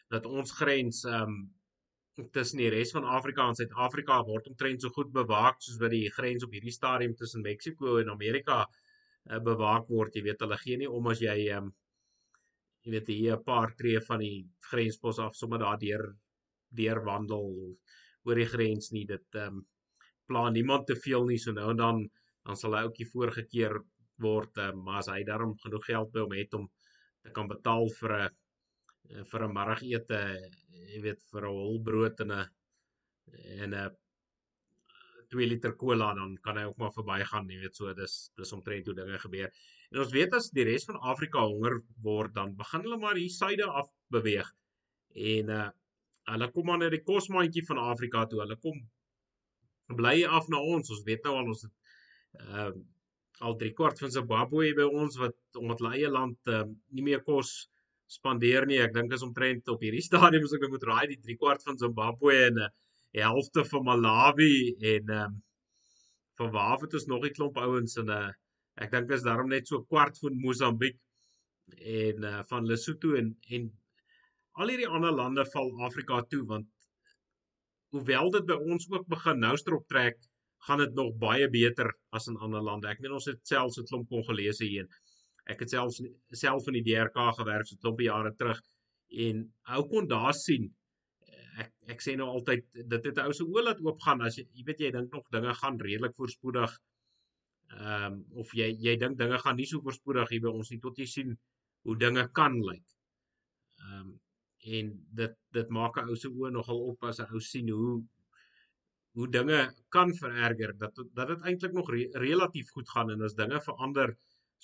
[0.09, 1.41] dat ons grens ehm um,
[2.35, 6.09] tussen die res van Afrika en Suid-Afrika word omtrent so goed bewaak soos wat die
[6.11, 10.15] grens op hierdie stadium tussen Mexiko en Amerika uh, bewaak word.
[10.15, 11.71] Jy weet hulle gee nie om as jy um,
[12.85, 16.05] jy weet hier 'n paar tree van die grenspos af sommer daar deur
[16.81, 17.47] deur wandel
[18.25, 19.05] oor die grens nie.
[19.05, 19.65] Dit ehm um,
[20.27, 21.39] pla niemand te veel nie.
[21.39, 22.09] So nou en dan
[22.45, 23.75] dan sal hy ouetjie voorgekeer
[24.21, 26.69] word, um, maar as hy daarom genoeg geld by hom het om
[27.23, 28.29] te kan betaal vir 'n
[29.31, 30.19] vir 'n middagete,
[30.93, 32.49] jy weet vir 'n hol brood en 'n
[33.63, 33.97] en 'n
[35.31, 38.85] 2 liter cola dan kan hy ook maar verbygaan, jy weet so dis dis omtrent
[38.85, 39.51] hoe dinge gebeur.
[39.91, 43.31] En ons weet as die res van Afrika honger word, dan begin hulle maar hier
[43.31, 44.49] suide af beweeg.
[45.15, 45.69] En uh
[46.31, 48.39] hulle kom maar na die kosmandjie van Afrika toe.
[48.43, 48.77] Hulle kom
[49.97, 50.91] bly af na ons.
[50.93, 51.73] Ons weet nou al ons het
[52.39, 52.71] uh
[53.41, 56.61] al 3 kwart van Zimbabwe by ons wat omdat hulle eie land uh,
[56.93, 57.70] nie meer kos
[58.11, 58.79] spandeer nie.
[58.83, 61.79] Ek dink is omtrent op hierdie stadium as ek moet raai die 3 kwart van
[61.81, 62.71] Zimbabwe en 'n uh,
[63.21, 64.53] helfte van Malawi
[64.93, 65.39] en ehm um,
[66.39, 68.31] van waar het ons nog 'n klomp ouens en 'n uh,
[68.83, 70.97] ek dink is daarom net so kwart van Mosambiek
[71.77, 73.71] en uh, van Lesotho en en
[74.59, 76.67] al hierdie ander lande val Afrika toe want
[77.95, 80.19] hoewel dit by ons ook begin nou strop trek,
[80.67, 82.87] gaan dit nog baie beter as in ander lande.
[82.87, 84.91] Ek meen ons het selfs 'n klomp Kongolese hierheen.
[85.53, 86.01] Ek het selfs
[86.43, 88.61] self in die DRK gewerk so 'n klompie jare terug
[89.27, 89.41] en
[89.75, 90.69] ou kon daar sien
[91.59, 94.65] ek ek sê nou altyd dit het ou se oë laat oopgaan as jy jy
[94.69, 96.77] weet jy dink nog dinge gaan redelik voorspoedig
[97.71, 100.81] ehm um, of jy jy dink dinge gaan nie so voorspoedig hier by ons nie
[100.85, 101.37] tot jy sien
[101.87, 102.87] hoe dinge kan lyk.
[103.83, 104.19] Ehm um,
[104.79, 104.89] en
[105.19, 107.93] dit dit maak 'n ou se oë nogal op as 'n ou sien hoe
[109.17, 109.61] hoe dinge
[109.95, 114.15] kan vererger dat dat dit eintlik nog re, relatief goed gaan en as dinge verander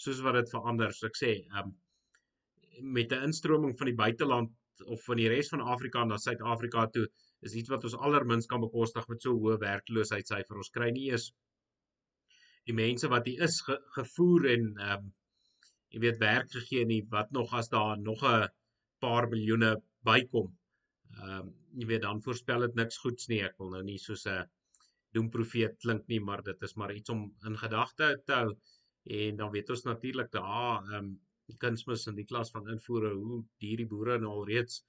[0.04, 0.94] soos wat dit verander.
[0.94, 1.76] So ek sê, ehm um,
[2.98, 4.52] met 'n instroming van die buiteland
[4.86, 7.08] of van die res van Afrika na Suid-Afrika toe
[7.48, 10.60] is iets wat ons allermins kan bekostig met so hoë werkloosheidssyfer.
[10.62, 11.32] Ons kry nie eens
[12.70, 15.14] die mense wat hier is ge, gevoer en ehm um,
[15.96, 18.50] jy weet werk gegee nie wat nog as daar nog 'n
[19.00, 20.52] paar miljoene bykom.
[21.18, 23.42] Ehm um, jy weet dan voorspel dit niks goeds nie.
[23.44, 24.46] Ek wil nou nie soos 'n
[25.16, 28.52] doemprofeet klink nie, maar dit is maar iets om in gedagte te hou
[29.08, 31.16] en dan weet ons natuurlik daar ehm um,
[31.64, 34.82] kunsmis in die klas van invoere hoe duur die boere nou al reeds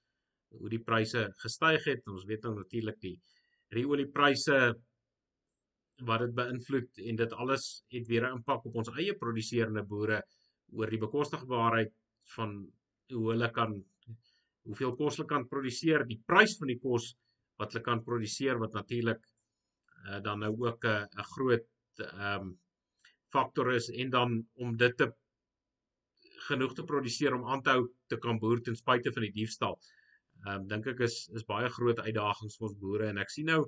[0.59, 2.07] hoe die pryse gestyg het.
[2.11, 3.15] Ons weet nou natuurlik die
[3.77, 4.57] die oliepryse
[6.07, 10.21] wat dit beïnvloed en dit alles het weer 'n impak op ons eie produseerende boere
[10.73, 11.93] oor die bekostigbaarheid
[12.35, 12.55] van
[13.13, 13.75] hoe hulle kan
[14.63, 17.13] hoeveel kos hulle kan produseer die prys van die kos
[17.59, 19.21] wat hulle kan produseer wat natuurlik
[20.07, 21.67] uh, dan nou ook 'n 'n groot
[21.99, 22.57] ehm um,
[23.33, 25.09] faktor is en dan om dit te
[26.49, 29.77] genoeg te produseer om aan te hou te kan boer ten spyte van die diefstal.
[30.45, 33.49] Ehm um, dink ek is is baie groot uitdagings vir ons boere en ek sien
[33.51, 33.61] nou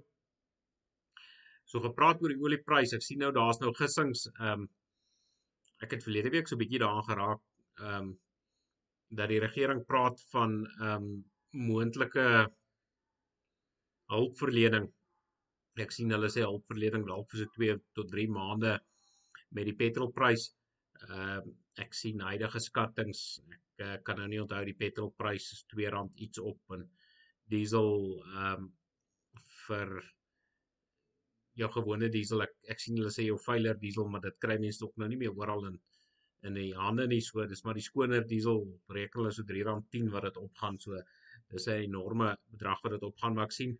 [1.71, 2.95] so gepraat oor die oliepryse.
[2.95, 4.69] Ek sien nou daar's nou gissings ehm um,
[5.85, 7.41] ek het verlede week so 'n bietjie daaraan geraak
[7.81, 8.09] ehm um,
[9.19, 11.11] dat die regering praat van ehm um,
[11.51, 12.27] moontlike
[14.11, 14.87] hulpverlening.
[15.85, 18.79] Ek sien hulle sê hulpverlening dalk vir so 2 tot 3 maande
[19.57, 20.51] met die petrolprys.
[21.07, 25.61] Ehm uh, ek sien huidige skattings, ek uh, kan nou nie onthou die petrolprys is
[25.71, 26.83] R2 iets op en
[27.53, 27.91] diesel
[28.25, 28.71] ehm um,
[29.67, 29.89] vir
[31.59, 34.83] jou gewone diesel ek ek sien hulle sê jou veiler diesel maar dit kry mense
[34.85, 35.79] ook nou nie meer oral in
[36.49, 38.61] in die hande nie so dis maar die skoner diesel
[38.95, 41.01] reken hulle so R3.10 wat dit opgaan so
[41.53, 43.77] dis 'n enorme bedrag wat dit opgaan maar ek sien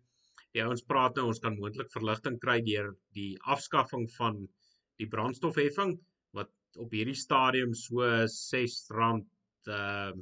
[0.54, 4.42] die ouens praat nou ons kan moontlik verligting kry deur die afskaffing van
[5.02, 5.96] die brandstofheffing
[6.36, 9.26] wat op hierdie stadium so R6 ehm
[9.72, 10.14] uh,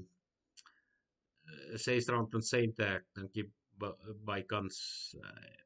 [1.74, 2.10] R6
[2.86, 3.46] ek dink jy
[4.28, 4.80] bykans
[5.18, 5.60] uh,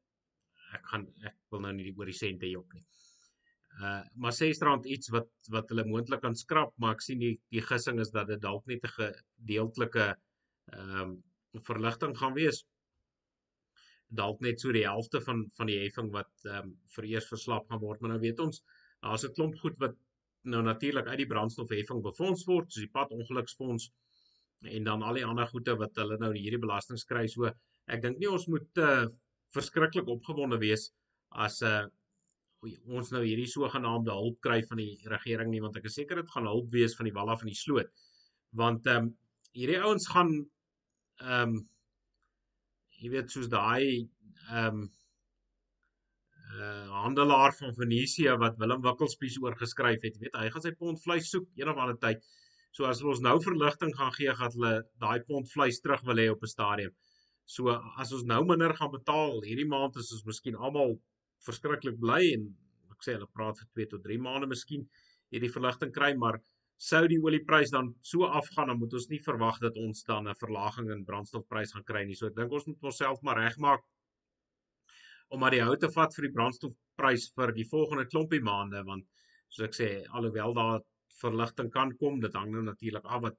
[0.75, 2.85] ek gaan ek wil nou nie oor die sente jok nie.
[3.75, 7.63] Uh maar R6 iets wat wat hulle moontlik kan skrap, maar ek sien die die
[7.63, 11.17] gissing is dat dit dalk net 'n gedeeltelike ehm um,
[11.69, 12.65] verligting gaan wees.
[14.15, 17.81] dalk net so die helfte van van die heffing wat ehm um, vereers verslap gaan
[17.81, 18.61] word, maar nou weet ons
[19.01, 19.95] daar's 'n klomp goed wat
[20.43, 23.91] nou natuurlik uit die brandstofheffing befonds word, soos die padongeluksfonds
[24.63, 27.27] en dan al die ander goede wat hulle nou hierdie belastings kry.
[27.27, 27.49] So
[27.87, 29.05] ek dink nie ons moet uh,
[29.53, 30.91] verskriklik opgewonde wees
[31.31, 31.85] as 'n uh,
[32.97, 36.31] ons nou hierdie sogenaamde hulp kry van die regering nie want ek is seker dit
[36.33, 37.91] gaan hulp wees van die wal af van die sloot.
[38.57, 39.13] Want ehm um,
[39.53, 40.31] hierdie ouens gaan
[41.21, 41.55] ehm um,
[43.01, 44.07] jy weet soos daai
[44.49, 44.85] ehm um,
[46.55, 51.01] uh handelaar van Venesië wat Willem Wikkelspies oor geskryf het, weet hy gaan sy pond
[51.03, 52.23] vleis soek een of ander tyd.
[52.75, 56.29] So as ons nou verligting gaan gee, gaan hulle daai pond vleis terug wil hê
[56.31, 56.93] op 'n stadium.
[57.45, 60.97] So as ons nou minder gaan betaal hierdie maand is ons miskien almal
[61.45, 62.49] verskriklik bly en
[62.91, 64.87] ek sê hulle praat vir 2 tot 3 maande miskien
[65.31, 66.39] hierdie verligting kry, maar
[66.77, 70.35] sou die olieprys dan so afgaan, dan moet ons nie verwag dat ons dan 'n
[70.35, 72.15] verlaging in brandstofprys gaan kry nie.
[72.15, 73.81] So ek dink ons moet onsself maar regmaak
[75.33, 79.07] om maar die hou te vat vir die brandstofprys vir die volgende klompie maande want
[79.49, 80.83] soos ek sê alhoewel daar
[81.21, 83.37] verligting kan kom, dit hang nou natuurlik af wat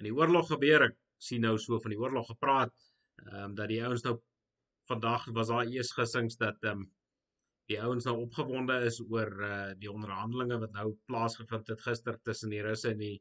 [0.00, 0.88] in die oorlog gebeur.
[0.90, 2.72] Ek sien nou so van die oorlog gepraat,
[3.24, 4.16] ehm um, dat die ouens nou
[4.88, 6.86] vandag was daar eers gesings dat ehm um,
[7.70, 12.52] die ouens nou opgewonde is oor uh die onderhandelinge wat nou plaasgevind het gister tussen
[12.54, 13.16] die Russe en die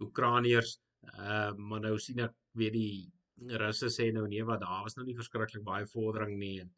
[0.00, 0.78] Oekraïners.
[1.12, 5.04] Uh maar nou sien ek weet die Russe sê nou nee wat daar was nou
[5.06, 6.72] nie verskriklik baie vordering nie en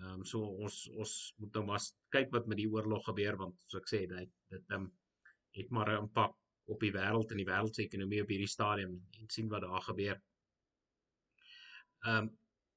[0.00, 1.12] ehm um, so ons ons
[1.42, 1.86] moet nou maar
[2.16, 4.92] kyk wat met die oorlog gebeur want soos ek sê dit dit ehm um,
[5.58, 6.36] het maar 'n impak
[6.72, 10.22] op die wêreld en die wêreldsekonomie op hierdie stadium en sien wat daar gebeur.
[12.06, 12.30] Ehm um,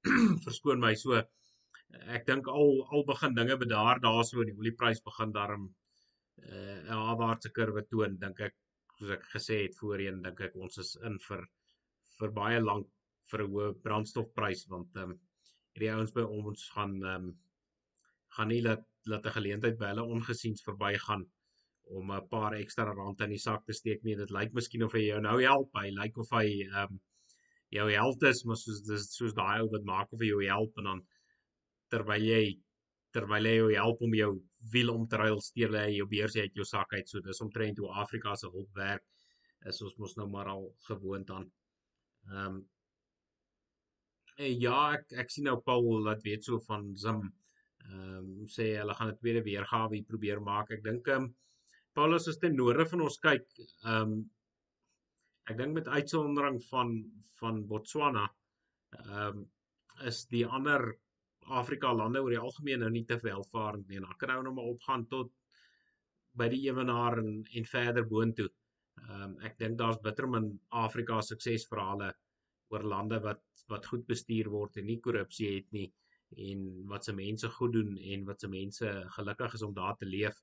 [0.46, 1.22] verskoon my so
[2.18, 7.00] ek dink al al begin dinge bedaar daarso in die olieprys begin daarom uh, 'n
[7.14, 8.56] afwaartse kurwe toon dink ek
[8.98, 11.46] soos ek gesê het voorheen dink ek ons is in vir
[12.20, 12.92] vir baie lank
[13.32, 15.20] vir 'n hoë brandstofprys want ehm um,
[15.76, 17.34] hierdie ouens by ons gaan ehm um,
[18.36, 21.26] gaan nie laat laat 'n geleentheid by hulle ongesiens verbygaan
[21.98, 24.16] om 'n paar ekstra rand in die sak te steek nie.
[24.16, 25.70] Dit lyk miskien of hy jou nou help.
[25.76, 27.00] Hy lyk of hy ehm um,
[27.76, 30.78] jou help is maar soos dis soos daai ou wat maak of hy jou help
[30.78, 31.02] en dan
[31.92, 32.44] terwyl jy
[33.16, 34.32] terwyl jy help om jou
[34.74, 37.08] wiel om te ruil steel hy jou beursie uit jou sak uit.
[37.10, 39.04] So dis omtrent hoe Afrika se hulp werk
[39.70, 41.52] is ons mos nou maar al gewoond aan.
[42.32, 42.64] Ehm um,
[44.38, 47.22] ja, ek ek sien nou Paul laat weet so van Zim.
[47.86, 50.72] Ehm um, sê hulle gaan 'n tweede weergawe probeer maak.
[50.72, 51.36] Ek dink ehm um,
[51.96, 53.46] Paulus is ten noorde van ons kyk.
[53.86, 54.30] Ehm um,
[55.48, 56.92] ek dink met uitsondering van
[57.40, 58.26] van Botswana
[59.00, 59.46] ehm um,
[60.04, 60.82] is die ander
[61.62, 64.00] Afrika lande oor die algemeen nou nie te welvarend nie.
[64.00, 65.32] Dan kan nou nog maar opgaan tot
[66.34, 68.50] by die ewenaar en en verder boontoe.
[69.08, 72.12] Ehm um, ek dink daar's bitter min Afrika suksesverhale
[72.74, 75.88] oor lande wat wat goed bestuur word en nie korrupsie het nie
[76.50, 80.06] en wat se mense goed doen en wat se mense gelukkig is om daar te
[80.10, 80.42] leef.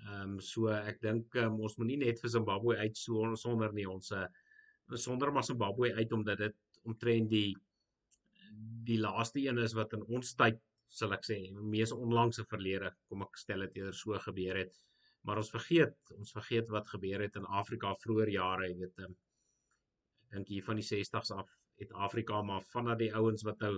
[0.00, 3.72] Ehm um, so ek dink um, ons moet nie net vir Zimbabwe uit so sonder
[3.76, 4.26] nie ons uh,
[4.94, 7.56] sonder maar Zimbabwe uit omdat dit omtrent die
[8.88, 10.58] die laaste een is wat in ons tyd
[11.00, 11.36] sal ek sê
[11.74, 14.78] mees onlangse verlede kom ek stel dit eerder so gebeur het
[15.28, 19.14] maar ons vergeet ons vergeet wat gebeur het in Afrika vroeër jare jy weet um,
[20.34, 21.50] dink hier van die 60s af
[21.80, 23.74] het Afrika maar vanaf die ouens wat nou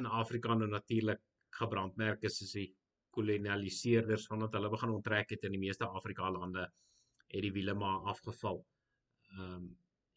[0.00, 1.20] in Afrika nou natuurlik
[1.58, 2.68] gebrandmerk is as die
[3.12, 6.68] kolonialiseerders vandat hulle begin onttrek het in die meeste Afrika lande
[7.32, 8.64] het die wiele maar afgeval.
[9.32, 9.70] Ehm um,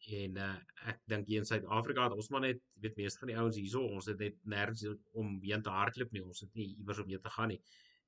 [0.06, 0.52] En uh,
[0.90, 3.82] ek dink hier in Suid-Afrika het ons maar net weet meeste van die ouens hierso
[3.96, 4.84] ons het net nêrens
[5.18, 7.58] om heen te hardloop nie ons het nie iewers om heen te gaan nie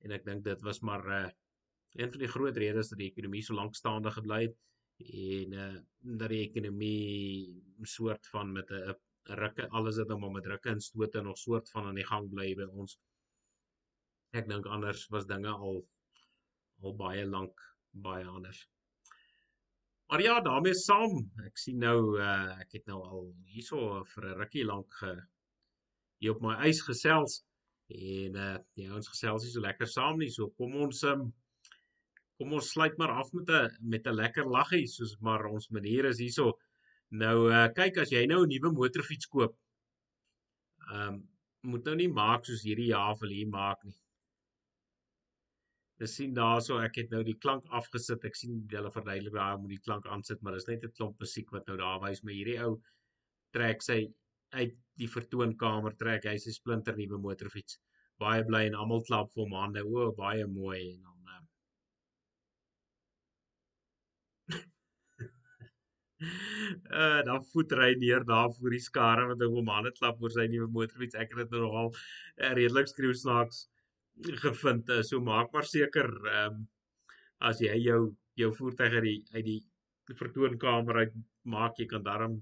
[0.07, 1.25] en ek dink dit was maar uh,
[1.99, 4.55] een van die groot redes dat die ekonomie so lank staande gebly het
[4.99, 5.75] en uh,
[6.21, 8.95] dat die ekonomie soort van met 'n
[9.41, 12.49] rukke alles het om met rukke en stote nog soort van aan die gang bly
[12.55, 12.97] by ons
[14.31, 15.87] ek dink anders was dinge al
[16.81, 18.67] al baie lank baie anders
[20.09, 21.11] Maar ja, daarmee saam.
[21.45, 25.11] Ek sien nou uh ek het nou al hierso vir 'n rukkie lank ge
[26.17, 27.35] hier op my ys gesels
[27.93, 30.31] en uh die ouens gesels hier so lekker saam nie.
[30.33, 31.27] So kom ons um
[32.39, 36.05] kom ons sluit maar af met 'n met 'n lekker laggie soos maar ons manier
[36.05, 36.53] is hierso.
[37.23, 39.57] Nou uh kyk as jy nou 'n nuwe motorfiets koop.
[40.97, 41.27] Um
[41.71, 43.97] moet nou nie maak soos hierdie jaar wil hier maak nie.
[45.99, 48.23] Ek sien daarso ek het nou die klank afgesit.
[48.29, 51.51] Ek sien hulle verduidelik daar moet die klank aansit, maar dis net 'n klomp musiek
[51.51, 52.81] wat nou daar wys met hierdie ou
[53.57, 53.99] trek sy
[54.61, 57.79] uit die vertoonkamer trek hy sy splinter nuwe motorfiets.
[58.19, 59.83] Baie bly en almal klap vir hom hande.
[59.83, 61.18] O, baie mooi en dan
[66.19, 70.33] uh, uh dan voetry neer daar voor die skare wat ek hom hande klap oor
[70.33, 71.15] sy nuwe motorfiets.
[71.15, 73.67] Ek het dit nogal uh, redelik skreeu snaaks
[74.43, 74.89] gevind.
[74.89, 76.67] Uh, so maak maar seker ehm um,
[77.39, 78.01] as jy jou
[78.35, 81.13] jou voertuig uit die uit die vertoonkamer uit
[81.47, 82.39] maak, jy kan daarom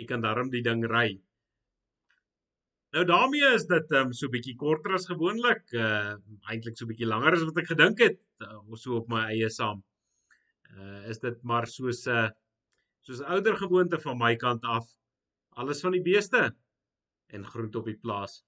[0.00, 1.08] jy kan daarom die ding ry.
[2.94, 6.14] Nou daarmee is dit ehm um, so bietjie korter as gewoonlik, uh
[6.48, 9.84] eintlik so bietjie langer as wat ek gedink het, uh, so op my eie saam.
[10.72, 12.30] Uh is dit maar soos 'n uh,
[13.04, 14.88] soos ouer gewoonte van my kant af.
[15.60, 16.54] Alles van die beeste
[17.34, 18.42] en groente op die plaas.